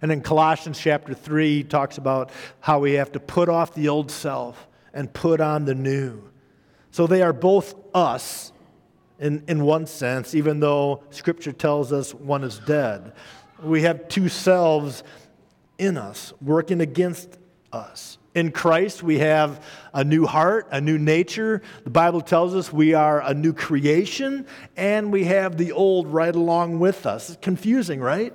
And 0.01 0.11
in 0.11 0.21
Colossians 0.21 0.79
chapter 0.79 1.13
3, 1.13 1.57
he 1.57 1.63
talks 1.63 1.97
about 1.97 2.31
how 2.59 2.79
we 2.79 2.93
have 2.93 3.11
to 3.13 3.19
put 3.19 3.49
off 3.49 3.73
the 3.73 3.89
old 3.89 4.11
self 4.11 4.67
and 4.93 5.11
put 5.11 5.41
on 5.41 5.65
the 5.65 5.75
new. 5.75 6.21
So 6.91 7.07
they 7.07 7.21
are 7.21 7.33
both 7.33 7.75
us 7.93 8.51
in, 9.19 9.43
in 9.47 9.63
one 9.63 9.87
sense, 9.87 10.35
even 10.35 10.59
though 10.59 11.03
Scripture 11.09 11.53
tells 11.53 11.93
us 11.93 12.13
one 12.13 12.43
is 12.43 12.59
dead. 12.59 13.13
We 13.63 13.83
have 13.83 14.07
two 14.09 14.29
selves 14.29 15.03
in 15.77 15.97
us 15.97 16.33
working 16.41 16.81
against 16.81 17.37
us. 17.71 18.17
In 18.35 18.51
Christ, 18.51 19.03
we 19.03 19.19
have 19.19 19.63
a 19.93 20.03
new 20.03 20.25
heart, 20.25 20.67
a 20.71 20.81
new 20.81 20.97
nature. 20.97 21.61
The 21.83 21.91
Bible 21.91 22.21
tells 22.21 22.55
us 22.55 22.73
we 22.73 22.93
are 22.93 23.21
a 23.21 23.33
new 23.33 23.53
creation, 23.53 24.47
and 24.75 25.11
we 25.11 25.25
have 25.25 25.57
the 25.57 25.71
old 25.71 26.07
right 26.07 26.35
along 26.35 26.79
with 26.79 27.05
us. 27.05 27.29
It's 27.29 27.39
confusing, 27.41 27.99
right? 27.99 28.33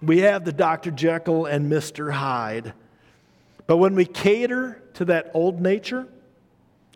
We 0.00 0.20
have 0.20 0.44
the 0.44 0.52
Dr. 0.52 0.90
Jekyll 0.90 1.46
and 1.46 1.70
Mr. 1.70 2.12
Hyde. 2.12 2.72
But 3.66 3.76
when 3.78 3.94
we 3.94 4.06
cater 4.06 4.82
to 4.94 5.04
that 5.06 5.30
old 5.34 5.60
nature, 5.60 6.06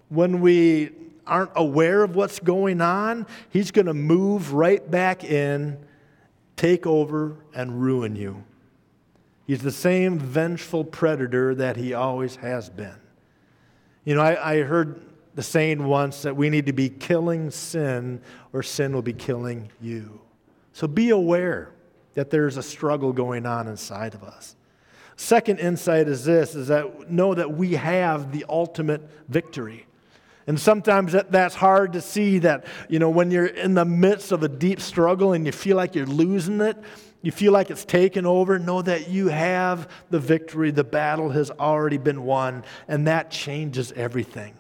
when 0.09 0.41
we 0.41 0.91
aren't 1.27 1.53
aware 1.55 2.03
of 2.03 2.17
what's 2.17 2.39
going 2.39 2.81
on, 2.81 3.27
he's 3.51 3.71
going 3.71 3.87
to 3.87 3.95
move 3.95 4.55
right 4.55 4.91
back 4.91 5.25
in, 5.25 5.79
take 6.59 6.87
over, 6.87 7.37
and 7.55 7.81
ruin 7.81 8.17
you. 8.17 8.45
He's 9.47 9.63
the 9.63 9.73
same 9.73 10.19
vengeful 10.19 10.85
predator 10.85 11.55
that 11.55 11.77
he 11.77 11.95
always 11.95 12.37
has 12.37 12.69
been. 12.69 12.97
You 14.05 14.17
know, 14.17 14.21
I, 14.21 14.57
I 14.57 14.63
heard 14.63 15.01
the 15.35 15.43
saying 15.43 15.85
once 15.85 16.23
that 16.23 16.37
we 16.37 16.51
need 16.51 16.67
to 16.67 16.73
be 16.73 16.91
killing 16.91 17.51
sin 17.51 18.21
or 18.53 18.63
sin 18.63 18.93
will 18.93 19.03
be 19.03 19.13
killing 19.13 19.71
you. 19.81 20.21
So 20.73 20.87
be 20.87 21.11
aware 21.11 21.71
that 22.15 22.31
there's 22.31 22.57
a 22.57 22.63
struggle 22.63 23.13
going 23.13 23.47
on 23.47 23.69
inside 23.69 24.15
of 24.15 24.23
us. 24.23 24.57
Second 25.17 25.59
insight 25.59 26.09
is 26.09 26.25
this 26.25 26.55
is 26.55 26.69
that 26.69 27.11
know 27.11 27.35
that 27.35 27.53
we 27.53 27.75
have 27.75 28.33
the 28.33 28.45
ultimate 28.49 29.03
victory. 29.29 29.87
And 30.49 30.59
sometimes 30.59 31.13
that, 31.13 31.31
that's 31.31 31.55
hard 31.55 31.93
to 31.93 32.01
see 32.01 32.39
that, 32.39 32.65
you 32.89 32.99
know, 32.99 33.11
when 33.11 33.31
you're 33.31 33.47
in 33.47 33.75
the 33.75 33.85
midst 33.85 34.33
of 34.33 34.43
a 34.43 34.49
deep 34.49 34.81
struggle 34.81 35.35
and 35.35 35.45
you 35.45 35.53
feel 35.53 35.77
like 35.77 35.95
you're 35.95 36.07
losing 36.07 36.63
it, 36.63 36.77
you 37.21 37.31
feel 37.31 37.53
like 37.53 37.71
it's 37.71 37.85
taken 37.85 38.25
over, 38.25 38.59
know 38.59 38.81
that 38.81 39.11
you 39.11 39.29
have 39.29 39.91
the 40.09 40.19
victory. 40.19 40.71
The 40.71 40.85
battle 40.85 41.29
has 41.29 41.51
already 41.51 41.99
been 41.99 42.25
won, 42.25 42.65
and 42.89 43.07
that 43.07 43.31
changes 43.31 43.93
everything. 43.93 44.55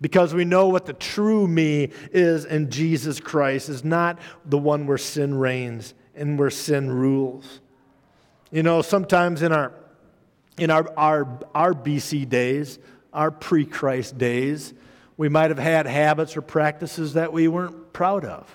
Because 0.00 0.32
we 0.32 0.44
know 0.44 0.68
what 0.68 0.86
the 0.86 0.92
true 0.92 1.48
me 1.48 1.90
is 2.12 2.44
in 2.44 2.70
Jesus 2.70 3.18
Christ 3.18 3.68
is 3.68 3.82
not 3.82 4.20
the 4.44 4.58
one 4.58 4.86
where 4.86 4.98
sin 4.98 5.34
reigns 5.34 5.94
and 6.14 6.38
where 6.38 6.50
sin 6.50 6.90
rules. 6.92 7.60
You 8.52 8.62
know, 8.62 8.82
sometimes 8.82 9.42
in 9.42 9.50
our 9.50 9.72
in 10.58 10.70
our, 10.70 10.88
our, 10.96 11.40
our 11.52 11.72
BC 11.74 12.28
days, 12.28 12.78
our 13.12 13.32
pre 13.32 13.64
Christ 13.64 14.16
days, 14.16 14.72
we 15.16 15.28
might 15.28 15.50
have 15.50 15.58
had 15.58 15.86
habits 15.86 16.36
or 16.36 16.42
practices 16.42 17.14
that 17.14 17.32
we 17.32 17.48
weren't 17.48 17.92
proud 17.92 18.24
of, 18.24 18.52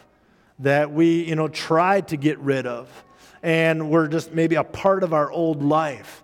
that 0.60 0.92
we, 0.92 1.24
you 1.24 1.36
know, 1.36 1.48
tried 1.48 2.10
to 2.10 2.18
get 2.18 2.38
rid 2.40 2.68
of 2.68 2.90
and 3.42 3.90
were 3.90 4.08
just 4.08 4.34
maybe 4.34 4.56
a 4.56 4.64
part 4.64 5.04
of 5.04 5.14
our 5.14 5.32
old 5.32 5.64
life. 5.64 6.24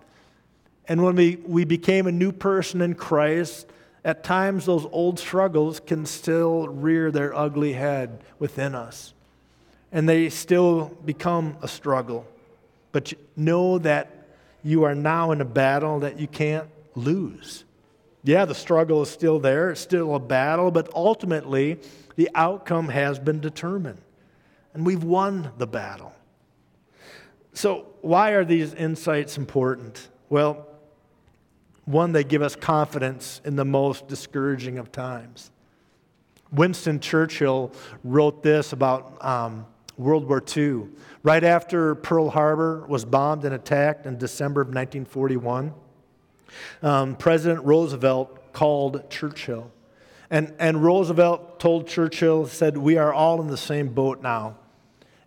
And 0.88 1.02
when 1.02 1.16
we, 1.16 1.36
we 1.36 1.64
became 1.64 2.06
a 2.06 2.12
new 2.12 2.32
person 2.32 2.80
in 2.80 2.94
Christ, 2.94 3.66
at 4.04 4.22
times 4.22 4.66
those 4.66 4.86
old 4.92 5.18
struggles 5.18 5.80
can 5.80 6.06
still 6.06 6.68
rear 6.68 7.10
their 7.10 7.34
ugly 7.34 7.72
head 7.72 8.22
within 8.38 8.74
us. 8.74 9.14
And 9.90 10.08
they 10.08 10.28
still 10.28 10.96
become 11.04 11.56
a 11.62 11.68
struggle. 11.68 12.26
But 12.92 13.14
know 13.36 13.78
that 13.78 14.28
you 14.62 14.84
are 14.84 14.94
now 14.94 15.32
in 15.32 15.40
a 15.40 15.44
battle 15.44 16.00
that 16.00 16.20
you 16.20 16.26
can't 16.26 16.68
lose. 16.94 17.64
Yeah, 18.26 18.44
the 18.44 18.56
struggle 18.56 19.02
is 19.02 19.08
still 19.08 19.38
there, 19.38 19.70
it's 19.70 19.80
still 19.80 20.16
a 20.16 20.18
battle, 20.18 20.72
but 20.72 20.92
ultimately 20.92 21.78
the 22.16 22.28
outcome 22.34 22.88
has 22.88 23.20
been 23.20 23.38
determined. 23.38 24.00
And 24.74 24.84
we've 24.84 25.04
won 25.04 25.52
the 25.58 25.66
battle. 25.68 26.12
So, 27.52 27.86
why 28.02 28.32
are 28.32 28.44
these 28.44 28.74
insights 28.74 29.38
important? 29.38 30.08
Well, 30.28 30.66
one, 31.84 32.10
they 32.10 32.24
give 32.24 32.42
us 32.42 32.56
confidence 32.56 33.40
in 33.44 33.54
the 33.54 33.64
most 33.64 34.08
discouraging 34.08 34.78
of 34.78 34.90
times. 34.90 35.52
Winston 36.50 36.98
Churchill 36.98 37.70
wrote 38.02 38.42
this 38.42 38.72
about 38.72 39.24
um, 39.24 39.66
World 39.96 40.28
War 40.28 40.42
II. 40.54 40.88
Right 41.22 41.44
after 41.44 41.94
Pearl 41.94 42.30
Harbor 42.30 42.84
was 42.88 43.04
bombed 43.04 43.44
and 43.44 43.54
attacked 43.54 44.04
in 44.04 44.18
December 44.18 44.62
of 44.62 44.66
1941, 44.66 45.72
um, 46.82 47.16
President 47.16 47.64
Roosevelt 47.64 48.52
called 48.52 49.08
Churchill. 49.10 49.70
And, 50.30 50.54
and 50.58 50.82
Roosevelt 50.82 51.60
told 51.60 51.86
Churchill, 51.86 52.46
said, 52.46 52.76
We 52.76 52.96
are 52.96 53.12
all 53.12 53.40
in 53.40 53.46
the 53.46 53.56
same 53.56 53.88
boat 53.88 54.22
now. 54.22 54.56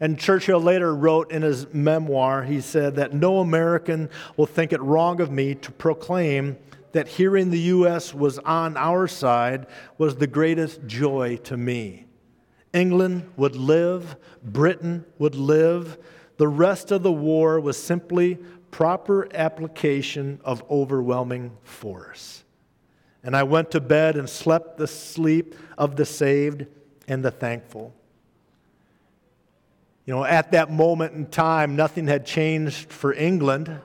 And 0.01 0.17
Churchill 0.17 0.62
later 0.62 0.95
wrote 0.95 1.32
in 1.32 1.41
his 1.41 1.73
memoir, 1.73 2.43
he 2.43 2.62
said 2.62 2.95
that 2.95 3.13
no 3.13 3.39
American 3.39 4.10
will 4.38 4.45
think 4.45 4.71
it 4.71 4.82
wrong 4.82 5.19
of 5.19 5.29
me 5.29 5.55
to 5.55 5.71
proclaim 5.71 6.58
that 6.93 7.08
hearing 7.08 7.51
the 7.51 7.60
U.S. 7.60 8.13
was 8.13 8.39
on 8.39 8.77
our 8.77 9.08
side 9.08 9.67
was 9.97 10.15
the 10.15 10.27
greatest 10.27 10.86
joy 10.88 11.38
to 11.43 11.58
me. 11.58 12.05
England 12.73 13.29
would 13.36 13.55
live, 13.55 14.15
Britain 14.43 15.05
would 15.17 15.36
live. 15.36 15.97
The 16.38 16.47
rest 16.47 16.91
of 16.91 17.03
the 17.03 17.12
war 17.12 17.60
was 17.60 17.77
simply 17.77 18.39
proper 18.71 19.27
application 19.34 20.39
of 20.43 20.63
overwhelming 20.69 21.51
force. 21.63 22.43
And 23.23 23.36
I 23.36 23.43
went 23.43 23.71
to 23.71 23.82
bed 23.82 24.15
and 24.15 24.29
slept 24.29 24.77
the 24.77 24.88
sleep 24.88 25.55
of 25.77 25.95
the 25.95 26.05
saved 26.05 26.65
and 27.08 27.23
the 27.23 27.32
thankful. 27.32 27.93
You 30.05 30.15
know, 30.15 30.23
at 30.23 30.53
that 30.53 30.71
moment 30.71 31.13
in 31.13 31.27
time, 31.27 31.75
nothing 31.75 32.08
had 32.08 32.25
changed 32.25 32.91
for 32.91 33.13
England. 33.13 33.79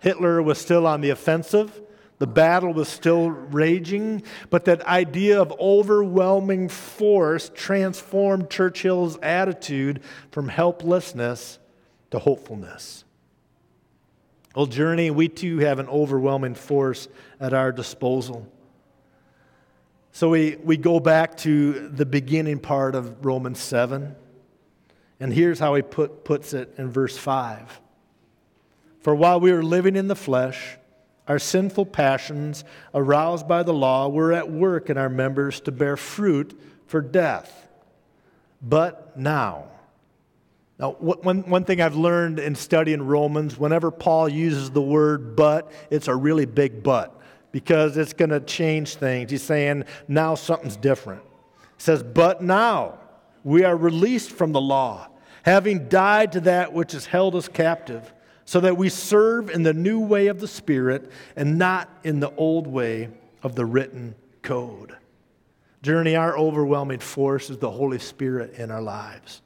Hitler 0.00 0.42
was 0.42 0.58
still 0.58 0.86
on 0.86 1.00
the 1.00 1.10
offensive. 1.10 1.80
The 2.18 2.26
battle 2.26 2.72
was 2.72 2.88
still 2.88 3.30
raging, 3.30 4.22
but 4.50 4.66
that 4.66 4.86
idea 4.86 5.40
of 5.40 5.52
overwhelming 5.58 6.68
force 6.68 7.50
transformed 7.54 8.50
Churchill's 8.50 9.18
attitude 9.20 10.00
from 10.30 10.48
helplessness 10.48 11.58
to 12.12 12.20
hopefulness. 12.20 13.03
Well, 14.54 14.66
Journey, 14.66 15.10
we 15.10 15.28
too 15.28 15.58
have 15.58 15.80
an 15.80 15.88
overwhelming 15.88 16.54
force 16.54 17.08
at 17.40 17.52
our 17.52 17.72
disposal. 17.72 18.46
So 20.12 20.28
we, 20.28 20.56
we 20.62 20.76
go 20.76 21.00
back 21.00 21.36
to 21.38 21.88
the 21.88 22.06
beginning 22.06 22.60
part 22.60 22.94
of 22.94 23.24
Romans 23.24 23.58
7. 23.58 24.14
And 25.18 25.32
here's 25.32 25.58
how 25.58 25.74
he 25.74 25.82
put, 25.82 26.24
puts 26.24 26.54
it 26.54 26.72
in 26.78 26.88
verse 26.88 27.18
5 27.18 27.80
For 29.00 29.12
while 29.12 29.40
we 29.40 29.52
were 29.52 29.64
living 29.64 29.96
in 29.96 30.06
the 30.06 30.14
flesh, 30.14 30.78
our 31.26 31.40
sinful 31.40 31.86
passions, 31.86 32.62
aroused 32.94 33.48
by 33.48 33.64
the 33.64 33.74
law, 33.74 34.08
were 34.08 34.32
at 34.32 34.48
work 34.48 34.88
in 34.88 34.96
our 34.96 35.08
members 35.08 35.58
to 35.62 35.72
bear 35.72 35.96
fruit 35.96 36.56
for 36.86 37.00
death. 37.00 37.66
But 38.62 39.18
now, 39.18 39.64
now, 40.78 40.92
one, 40.92 41.48
one 41.48 41.64
thing 41.64 41.80
I've 41.80 41.94
learned 41.94 42.40
in 42.40 42.56
studying 42.56 43.02
Romans, 43.02 43.56
whenever 43.56 43.90
Paul 43.92 44.28
uses 44.28 44.70
the 44.70 44.82
word 44.82 45.36
but, 45.36 45.70
it's 45.90 46.08
a 46.08 46.14
really 46.14 46.46
big 46.46 46.82
but 46.82 47.20
because 47.52 47.96
it's 47.96 48.12
going 48.12 48.30
to 48.30 48.40
change 48.40 48.96
things. 48.96 49.30
He's 49.30 49.42
saying 49.42 49.84
now 50.08 50.34
something's 50.34 50.76
different. 50.76 51.22
He 51.76 51.82
says, 51.82 52.02
But 52.02 52.42
now 52.42 52.98
we 53.44 53.62
are 53.62 53.76
released 53.76 54.32
from 54.32 54.50
the 54.50 54.60
law, 54.60 55.08
having 55.44 55.88
died 55.88 56.32
to 56.32 56.40
that 56.40 56.72
which 56.72 56.90
has 56.90 57.06
held 57.06 57.36
us 57.36 57.46
captive, 57.46 58.12
so 58.44 58.58
that 58.58 58.76
we 58.76 58.88
serve 58.88 59.50
in 59.50 59.62
the 59.62 59.72
new 59.72 60.00
way 60.00 60.26
of 60.26 60.40
the 60.40 60.48
Spirit 60.48 61.10
and 61.36 61.56
not 61.56 61.88
in 62.02 62.18
the 62.18 62.34
old 62.34 62.66
way 62.66 63.10
of 63.44 63.54
the 63.54 63.64
written 63.64 64.16
code. 64.42 64.96
Journey, 65.82 66.16
our 66.16 66.36
overwhelming 66.36 66.98
force 66.98 67.48
is 67.48 67.58
the 67.58 67.70
Holy 67.70 68.00
Spirit 68.00 68.54
in 68.54 68.72
our 68.72 68.82
lives. 68.82 69.40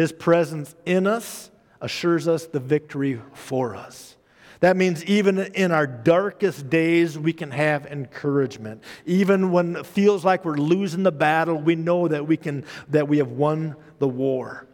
His 0.00 0.12
presence 0.12 0.74
in 0.86 1.06
us 1.06 1.50
assures 1.78 2.26
us 2.26 2.46
the 2.46 2.58
victory 2.58 3.20
for 3.34 3.76
us. 3.76 4.16
That 4.60 4.74
means 4.78 5.04
even 5.04 5.38
in 5.38 5.72
our 5.72 5.86
darkest 5.86 6.70
days, 6.70 7.18
we 7.18 7.34
can 7.34 7.50
have 7.50 7.84
encouragement. 7.84 8.82
Even 9.04 9.52
when 9.52 9.76
it 9.76 9.84
feels 9.84 10.24
like 10.24 10.46
we're 10.46 10.56
losing 10.56 11.02
the 11.02 11.12
battle, 11.12 11.58
we 11.58 11.74
know 11.74 12.08
that 12.08 12.26
we, 12.26 12.38
can, 12.38 12.64
that 12.88 13.08
we 13.08 13.18
have 13.18 13.32
won 13.32 13.76
the 13.98 14.08
war. 14.08 14.66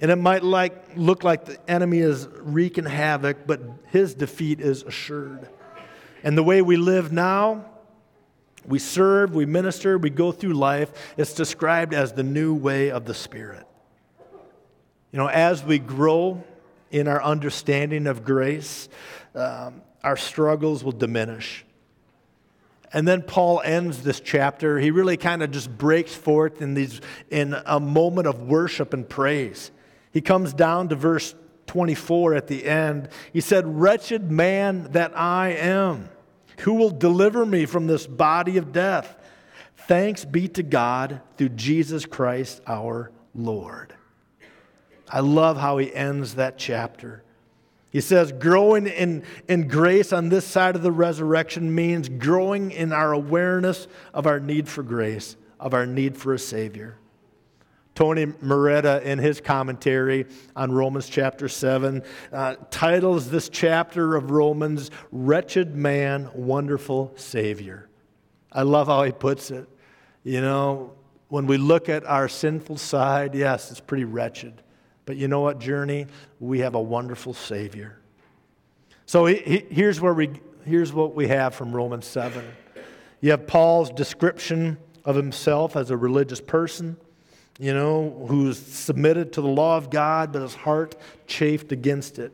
And 0.00 0.10
it 0.10 0.16
might 0.16 0.42
like, 0.42 0.96
look 0.96 1.22
like 1.22 1.44
the 1.44 1.70
enemy 1.70 1.98
is 1.98 2.26
wreaking 2.40 2.86
havoc, 2.86 3.46
but 3.46 3.60
his 3.92 4.14
defeat 4.14 4.60
is 4.60 4.82
assured. 4.82 5.48
And 6.24 6.36
the 6.36 6.42
way 6.42 6.62
we 6.62 6.76
live 6.76 7.12
now, 7.12 7.64
we 8.66 8.80
serve, 8.80 9.36
we 9.36 9.46
minister, 9.46 9.98
we 9.98 10.10
go 10.10 10.32
through 10.32 10.54
life, 10.54 10.90
it's 11.16 11.32
described 11.32 11.94
as 11.94 12.12
the 12.12 12.24
new 12.24 12.54
way 12.54 12.90
of 12.90 13.04
the 13.04 13.14
Spirit. 13.14 13.68
You 15.12 15.18
know, 15.18 15.28
as 15.28 15.64
we 15.64 15.78
grow 15.78 16.42
in 16.90 17.08
our 17.08 17.22
understanding 17.22 18.06
of 18.06 18.24
grace, 18.24 18.88
um, 19.34 19.82
our 20.02 20.16
struggles 20.16 20.84
will 20.84 20.92
diminish. 20.92 21.64
And 22.92 23.06
then 23.06 23.22
Paul 23.22 23.60
ends 23.64 24.02
this 24.02 24.20
chapter. 24.20 24.78
He 24.78 24.90
really 24.90 25.16
kind 25.16 25.42
of 25.42 25.50
just 25.50 25.76
breaks 25.76 26.14
forth 26.14 26.60
in, 26.60 26.74
these, 26.74 27.00
in 27.30 27.54
a 27.66 27.78
moment 27.78 28.26
of 28.26 28.42
worship 28.42 28.92
and 28.92 29.08
praise. 29.08 29.70
He 30.12 30.20
comes 30.20 30.52
down 30.52 30.88
to 30.88 30.96
verse 30.96 31.34
24 31.68 32.34
at 32.34 32.48
the 32.48 32.64
end. 32.64 33.08
He 33.32 33.40
said, 33.40 33.80
Wretched 33.80 34.30
man 34.30 34.88
that 34.92 35.16
I 35.16 35.50
am, 35.50 36.08
who 36.60 36.74
will 36.74 36.90
deliver 36.90 37.46
me 37.46 37.64
from 37.64 37.86
this 37.86 38.08
body 38.08 38.56
of 38.56 38.72
death? 38.72 39.16
Thanks 39.86 40.24
be 40.24 40.48
to 40.48 40.64
God 40.64 41.20
through 41.36 41.50
Jesus 41.50 42.06
Christ 42.06 42.60
our 42.66 43.12
Lord. 43.34 43.94
I 45.10 45.20
love 45.20 45.58
how 45.58 45.78
he 45.78 45.92
ends 45.94 46.36
that 46.36 46.56
chapter. 46.56 47.22
He 47.90 48.00
says, 48.00 48.30
growing 48.30 48.86
in, 48.86 49.24
in 49.48 49.66
grace 49.66 50.12
on 50.12 50.28
this 50.28 50.46
side 50.46 50.76
of 50.76 50.82
the 50.82 50.92
resurrection 50.92 51.74
means 51.74 52.08
growing 52.08 52.70
in 52.70 52.92
our 52.92 53.12
awareness 53.12 53.88
of 54.14 54.26
our 54.26 54.38
need 54.38 54.68
for 54.68 54.84
grace, 54.84 55.36
of 55.58 55.74
our 55.74 55.86
need 55.86 56.16
for 56.16 56.32
a 56.32 56.38
Savior. 56.38 56.96
Tony 57.96 58.26
Merida, 58.40 59.02
in 59.02 59.18
his 59.18 59.40
commentary 59.40 60.26
on 60.54 60.70
Romans 60.70 61.08
chapter 61.08 61.48
7, 61.48 62.02
uh, 62.32 62.54
titles 62.70 63.28
this 63.28 63.48
chapter 63.48 64.14
of 64.14 64.30
Romans, 64.30 64.92
Wretched 65.10 65.74
Man, 65.74 66.30
Wonderful 66.32 67.12
Savior. 67.16 67.88
I 68.52 68.62
love 68.62 68.86
how 68.86 69.02
he 69.02 69.12
puts 69.12 69.50
it. 69.50 69.68
You 70.22 70.40
know, 70.40 70.92
when 71.28 71.46
we 71.46 71.56
look 71.56 71.88
at 71.88 72.04
our 72.06 72.28
sinful 72.28 72.76
side, 72.76 73.34
yes, 73.34 73.72
it's 73.72 73.80
pretty 73.80 74.04
wretched. 74.04 74.62
But 75.10 75.16
you 75.16 75.26
know 75.26 75.40
what, 75.40 75.58
Journey? 75.58 76.06
We 76.38 76.60
have 76.60 76.76
a 76.76 76.80
wonderful 76.80 77.34
Savior. 77.34 77.98
So 79.06 79.26
he, 79.26 79.38
he, 79.38 79.66
here's, 79.68 80.00
where 80.00 80.14
we, 80.14 80.30
here's 80.64 80.92
what 80.92 81.16
we 81.16 81.26
have 81.26 81.52
from 81.52 81.72
Romans 81.72 82.06
7. 82.06 82.44
You 83.20 83.32
have 83.32 83.48
Paul's 83.48 83.90
description 83.90 84.78
of 85.04 85.16
himself 85.16 85.74
as 85.74 85.90
a 85.90 85.96
religious 85.96 86.40
person, 86.40 86.96
you 87.58 87.74
know, 87.74 88.24
who's 88.28 88.56
submitted 88.56 89.32
to 89.32 89.40
the 89.40 89.48
law 89.48 89.76
of 89.76 89.90
God, 89.90 90.32
but 90.32 90.42
his 90.42 90.54
heart 90.54 90.94
chafed 91.26 91.72
against 91.72 92.20
it. 92.20 92.32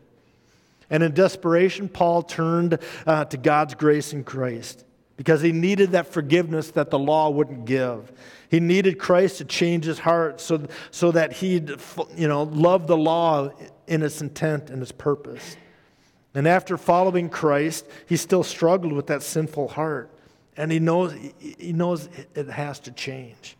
And 0.90 1.02
in 1.02 1.14
desperation, 1.14 1.88
Paul 1.88 2.24
turned 2.24 2.78
uh, 3.06 3.24
to 3.24 3.38
God's 3.38 3.74
grace 3.74 4.12
in 4.12 4.22
Christ 4.22 4.84
because 5.16 5.40
he 5.40 5.52
needed 5.52 5.92
that 5.92 6.12
forgiveness 6.12 6.70
that 6.72 6.90
the 6.90 6.98
law 6.98 7.30
wouldn't 7.30 7.64
give. 7.64 8.12
He 8.50 8.60
needed 8.60 8.98
Christ 8.98 9.38
to 9.38 9.44
change 9.44 9.84
his 9.84 9.98
heart 9.98 10.40
so, 10.40 10.66
so 10.90 11.10
that 11.12 11.32
he'd 11.32 11.70
you 12.16 12.28
know, 12.28 12.44
love 12.44 12.86
the 12.86 12.96
law 12.96 13.50
in 13.86 14.02
its 14.02 14.20
intent 14.20 14.70
and 14.70 14.82
its 14.82 14.92
purpose. 14.92 15.56
And 16.34 16.46
after 16.46 16.76
following 16.76 17.30
Christ, 17.30 17.86
he 18.06 18.16
still 18.16 18.42
struggled 18.42 18.92
with 18.92 19.06
that 19.06 19.22
sinful 19.22 19.68
heart. 19.68 20.10
And 20.56 20.70
he 20.70 20.78
knows, 20.78 21.14
he 21.38 21.72
knows 21.72 22.08
it 22.34 22.48
has 22.48 22.78
to 22.80 22.92
change. 22.92 23.56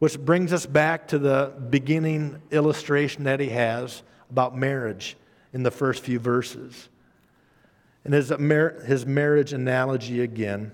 Which 0.00 0.18
brings 0.18 0.52
us 0.52 0.66
back 0.66 1.08
to 1.08 1.18
the 1.18 1.52
beginning 1.70 2.40
illustration 2.50 3.24
that 3.24 3.38
he 3.38 3.50
has 3.50 4.02
about 4.30 4.56
marriage 4.56 5.16
in 5.52 5.62
the 5.62 5.70
first 5.70 6.02
few 6.02 6.18
verses. 6.18 6.88
And 8.04 8.14
his, 8.14 8.30
his 8.30 9.06
marriage 9.06 9.52
analogy 9.52 10.20
again 10.22 10.72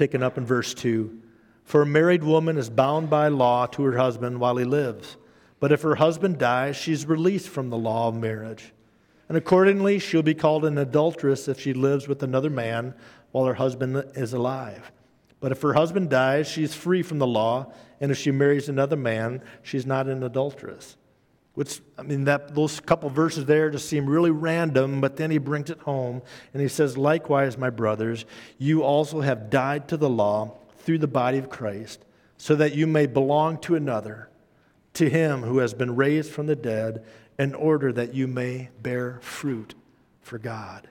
picking 0.00 0.22
up 0.22 0.38
in 0.38 0.46
verse 0.46 0.72
2. 0.72 1.14
For 1.62 1.82
a 1.82 1.86
married 1.86 2.24
woman 2.24 2.56
is 2.56 2.70
bound 2.70 3.10
by 3.10 3.28
law 3.28 3.66
to 3.66 3.82
her 3.82 3.98
husband 3.98 4.40
while 4.40 4.56
he 4.56 4.64
lives. 4.64 5.18
But 5.60 5.72
if 5.72 5.82
her 5.82 5.96
husband 5.96 6.38
dies, 6.38 6.76
she's 6.76 7.04
released 7.04 7.50
from 7.50 7.68
the 7.68 7.76
law 7.76 8.08
of 8.08 8.14
marriage. 8.14 8.72
And 9.28 9.36
accordingly, 9.36 9.98
she'll 9.98 10.22
be 10.22 10.32
called 10.32 10.64
an 10.64 10.78
adulteress 10.78 11.48
if 11.48 11.60
she 11.60 11.74
lives 11.74 12.08
with 12.08 12.22
another 12.22 12.48
man 12.48 12.94
while 13.32 13.44
her 13.44 13.52
husband 13.52 14.02
is 14.14 14.32
alive. 14.32 14.90
But 15.38 15.52
if 15.52 15.60
her 15.60 15.74
husband 15.74 16.08
dies, 16.08 16.48
she's 16.48 16.74
free 16.74 17.02
from 17.02 17.18
the 17.18 17.26
law, 17.26 17.70
and 18.00 18.10
if 18.10 18.16
she 18.16 18.30
marries 18.30 18.70
another 18.70 18.96
man, 18.96 19.42
she's 19.62 19.84
not 19.84 20.06
an 20.06 20.22
adulteress. 20.22 20.96
Which, 21.54 21.80
I 21.98 22.02
mean, 22.02 22.24
that, 22.24 22.54
those 22.54 22.80
couple 22.80 23.10
verses 23.10 23.44
there 23.44 23.70
just 23.70 23.88
seem 23.88 24.06
really 24.06 24.30
random, 24.30 25.00
but 25.00 25.16
then 25.16 25.30
he 25.30 25.38
brings 25.38 25.68
it 25.68 25.80
home 25.80 26.22
and 26.52 26.62
he 26.62 26.68
says, 26.68 26.96
Likewise, 26.96 27.58
my 27.58 27.70
brothers, 27.70 28.24
you 28.58 28.82
also 28.82 29.20
have 29.20 29.50
died 29.50 29.88
to 29.88 29.96
the 29.96 30.08
law 30.08 30.56
through 30.78 30.98
the 30.98 31.08
body 31.08 31.38
of 31.38 31.50
Christ, 31.50 32.04
so 32.38 32.54
that 32.54 32.74
you 32.74 32.86
may 32.86 33.06
belong 33.06 33.58
to 33.58 33.74
another, 33.74 34.30
to 34.94 35.10
him 35.10 35.42
who 35.42 35.58
has 35.58 35.74
been 35.74 35.96
raised 35.96 36.30
from 36.30 36.46
the 36.46 36.56
dead, 36.56 37.04
in 37.38 37.54
order 37.54 37.92
that 37.92 38.14
you 38.14 38.26
may 38.26 38.70
bear 38.80 39.18
fruit 39.22 39.74
for 40.20 40.38
God. 40.38 40.88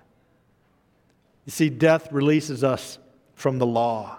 You 1.45 1.51
see, 1.51 1.69
death 1.69 2.11
releases 2.11 2.63
us 2.63 2.99
from 3.33 3.57
the 3.57 3.65
law. 3.65 4.18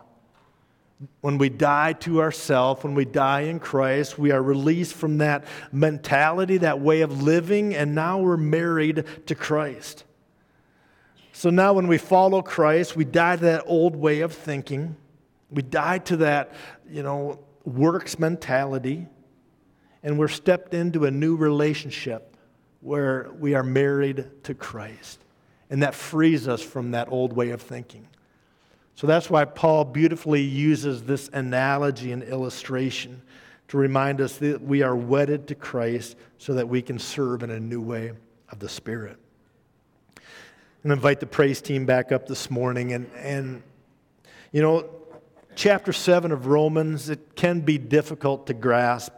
When 1.22 1.38
we 1.38 1.48
die 1.48 1.94
to 1.94 2.20
ourselves, 2.20 2.84
when 2.84 2.94
we 2.94 3.06
die 3.06 3.42
in 3.42 3.58
Christ, 3.58 4.18
we 4.18 4.32
are 4.32 4.42
released 4.42 4.94
from 4.94 5.18
that 5.18 5.44
mentality, 5.72 6.58
that 6.58 6.80
way 6.80 7.00
of 7.00 7.22
living, 7.22 7.74
and 7.74 7.94
now 7.94 8.18
we're 8.18 8.36
married 8.36 9.04
to 9.26 9.34
Christ. 9.34 10.04
So 11.32 11.48
now, 11.48 11.72
when 11.72 11.86
we 11.86 11.96
follow 11.96 12.42
Christ, 12.42 12.96
we 12.96 13.06
die 13.06 13.36
to 13.36 13.42
that 13.42 13.64
old 13.66 13.96
way 13.96 14.20
of 14.20 14.34
thinking. 14.34 14.94
We 15.50 15.62
die 15.62 15.98
to 15.98 16.18
that, 16.18 16.52
you 16.86 17.02
know, 17.02 17.40
works 17.64 18.18
mentality, 18.18 19.06
and 20.02 20.18
we're 20.18 20.28
stepped 20.28 20.74
into 20.74 21.06
a 21.06 21.10
new 21.10 21.36
relationship 21.36 22.36
where 22.80 23.30
we 23.38 23.54
are 23.54 23.62
married 23.62 24.26
to 24.44 24.54
Christ. 24.54 25.24
And 25.70 25.82
that 25.82 25.94
frees 25.94 26.46
us 26.46 26.60
from 26.60 26.90
that 26.90 27.10
old 27.10 27.32
way 27.32 27.50
of 27.50 27.62
thinking. 27.62 28.06
So 28.94 29.06
that's 29.06 29.30
why 29.30 29.44
Paul 29.46 29.84
beautifully 29.84 30.42
uses 30.42 31.02
this 31.02 31.30
analogy 31.32 32.12
and 32.12 32.22
illustration 32.22 33.22
to 33.68 33.78
remind 33.78 34.20
us 34.20 34.36
that 34.38 34.60
we 34.60 34.82
are 34.82 34.96
wedded 34.96 35.46
to 35.48 35.54
Christ 35.54 36.16
so 36.38 36.54
that 36.54 36.68
we 36.68 36.82
can 36.82 36.98
serve 36.98 37.42
in 37.42 37.50
a 37.50 37.60
new 37.60 37.80
way 37.80 38.12
of 38.50 38.58
the 38.58 38.68
Spirit. 38.68 39.16
And 40.82 40.92
invite 40.92 41.20
the 41.20 41.26
praise 41.26 41.60
team 41.60 41.86
back 41.86 42.10
up 42.10 42.26
this 42.26 42.50
morning. 42.50 42.92
And, 42.92 43.10
and 43.16 43.62
you 44.50 44.60
know, 44.60 44.90
chapter 45.54 45.92
7 45.92 46.32
of 46.32 46.46
Romans, 46.46 47.10
it 47.10 47.36
can 47.36 47.60
be 47.60 47.78
difficult 47.78 48.46
to 48.48 48.54
grasp. 48.54 49.12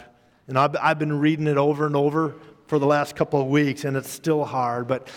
And 0.48 0.58
I've, 0.58 0.76
I've 0.80 0.98
been 0.98 1.18
reading 1.18 1.46
it 1.46 1.56
over 1.56 1.86
and 1.86 1.96
over 1.96 2.34
for 2.66 2.78
the 2.78 2.86
last 2.86 3.16
couple 3.16 3.40
of 3.40 3.46
weeks, 3.46 3.84
and 3.84 3.96
it's 3.96 4.10
still 4.10 4.44
hard. 4.44 4.86
But 4.86 5.08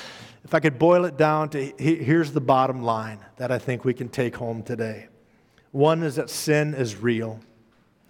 if 0.45 0.53
I 0.53 0.59
could 0.59 0.77
boil 0.77 1.05
it 1.05 1.17
down 1.17 1.49
to 1.49 1.73
here's 1.79 2.31
the 2.31 2.39
bottom 2.39 2.83
line 2.83 3.19
that 3.37 3.51
I 3.51 3.57
think 3.57 3.83
we 3.83 3.95
can 3.95 4.07
take 4.07 4.35
home 4.35 4.61
today. 4.61 5.07
One 5.71 6.03
is 6.03 6.15
that 6.15 6.29
sin 6.29 6.75
is 6.75 6.95
real. 6.95 7.39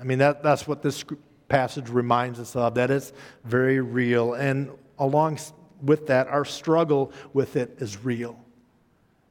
I 0.01 0.03
mean, 0.03 0.19
that, 0.19 0.43
that's 0.43 0.67
what 0.67 0.83
this 0.83 1.05
passage 1.47 1.89
reminds 1.89 2.39
us 2.41 2.53
of, 2.57 2.75
that 2.75 2.91
it's 2.91 3.13
very 3.45 3.79
real. 3.79 4.33
And 4.33 4.69
along 4.99 5.39
with 5.81 6.07
that, 6.07 6.27
our 6.27 6.43
struggle 6.43 7.13
with 7.33 7.55
it 7.55 7.77
is 7.79 8.03
real. 8.03 8.37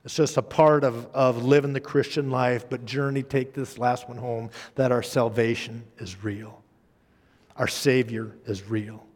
It's 0.07 0.17
just 0.17 0.39
a 0.39 0.43
part 0.43 0.83
of, 0.83 1.07
of 1.15 1.45
living 1.45 1.75
the 1.75 1.81
Christian 1.81 2.31
life, 2.31 2.71
but 2.71 2.87
journey, 2.87 3.23
take 3.23 3.53
this 3.53 3.79
last 3.79 4.09
one 4.09 4.19
home 4.19 4.51
that 4.77 4.93
our 4.93 5.03
salvation 5.03 5.85
is 5.99 6.25
real. 6.25 6.63
Our 7.57 7.69
Savior 7.69 8.35
is 8.47 8.69
real. 8.69 9.07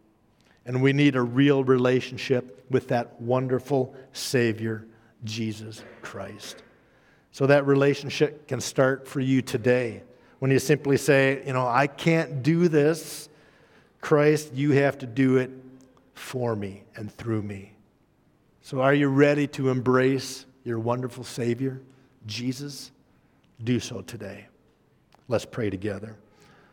And 0.69 0.83
we 0.83 0.93
need 0.93 1.17
a 1.17 1.23
real 1.23 1.65
relationship 1.65 2.65
with 2.71 2.89
that 2.89 3.19
wonderful 3.21 3.97
Savior, 4.13 4.87
Jesus 5.25 5.83
Christ. 6.03 6.63
So 7.33 7.47
that 7.47 7.67
relationship 7.67 8.47
can 8.47 8.61
start 8.61 9.09
for 9.09 9.21
you 9.21 9.41
today. 9.41 10.03
When 10.41 10.51
you 10.51 10.59
simply 10.59 10.99
say, 10.99 11.43
you 11.47 11.55
know, 11.55 11.67
I 11.67 11.87
can't 11.87 12.43
do 12.43 12.69
this, 12.69 13.31
Christ, 14.03 14.53
you 14.53 14.73
have 14.73 14.99
to 14.99 15.07
do 15.07 15.39
it 15.39 15.51
for 16.13 16.55
me 16.55 16.85
and 16.95 17.11
through 17.11 17.43
me. 17.43 17.73
So 18.61 18.83
are 18.83 18.93
you 18.93 19.09
ready 19.09 19.47
to 19.47 19.71
embrace 19.71 20.45
your 20.65 20.79
wonderful 20.79 21.25
Savior, 21.25 21.81
Jesus? 22.27 22.93
Do 23.65 23.81
so 23.81 24.03
today. 24.03 24.49
Let's 25.29 25.47
pray 25.47 25.71
together. 25.71 26.15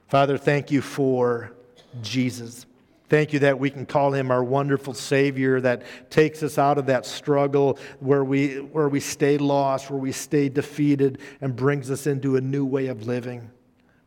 Father, 0.09 0.37
thank 0.37 0.69
you 0.69 0.81
for 0.81 1.53
Jesus. 2.01 2.65
Thank 3.07 3.33
you 3.33 3.39
that 3.39 3.59
we 3.59 3.69
can 3.69 3.85
call 3.85 4.13
him 4.13 4.31
our 4.31 4.43
wonderful 4.43 4.93
Savior 4.93 5.61
that 5.61 5.83
takes 6.09 6.41
us 6.41 6.57
out 6.57 6.77
of 6.77 6.87
that 6.87 7.05
struggle 7.05 7.77
where 7.99 8.23
we, 8.23 8.55
where 8.59 8.89
we 8.89 8.99
stay 8.99 9.37
lost, 9.37 9.91
where 9.91 9.99
we 9.99 10.11
stay 10.11 10.49
defeated, 10.49 11.19
and 11.39 11.55
brings 11.55 11.91
us 11.91 12.07
into 12.07 12.35
a 12.35 12.41
new 12.41 12.65
way 12.65 12.87
of 12.87 13.05
living 13.05 13.51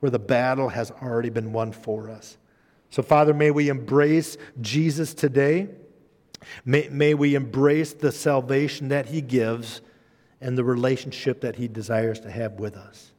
where 0.01 0.11
the 0.11 0.19
battle 0.19 0.69
has 0.69 0.91
already 0.91 1.31
been 1.31 1.53
won 1.53 1.73
for 1.73 2.11
us. 2.11 2.39
So, 2.91 3.03
Father, 3.03 3.35
may 3.35 3.51
we 3.51 3.69
embrace 3.69 4.37
Jesus 4.61 5.15
today. 5.15 5.69
May, 6.65 6.89
may 6.89 7.15
we 7.15 7.35
embrace 7.35 7.93
the 7.93 8.13
salvation 8.13 8.89
that 8.89 9.07
he 9.07 9.21
gives 9.21 9.81
and 10.41 10.57
the 10.57 10.65
relationship 10.65 11.41
that 11.41 11.57
he 11.57 11.69
desires 11.69 12.21
to 12.21 12.31
have 12.31 12.55
with 12.55 12.77
us. 12.77 13.13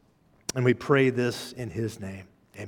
And 0.55 0.65
we 0.65 0.73
pray 0.73 1.09
this 1.09 1.51
in 1.53 1.69
his 1.69 1.99
name. 1.99 2.28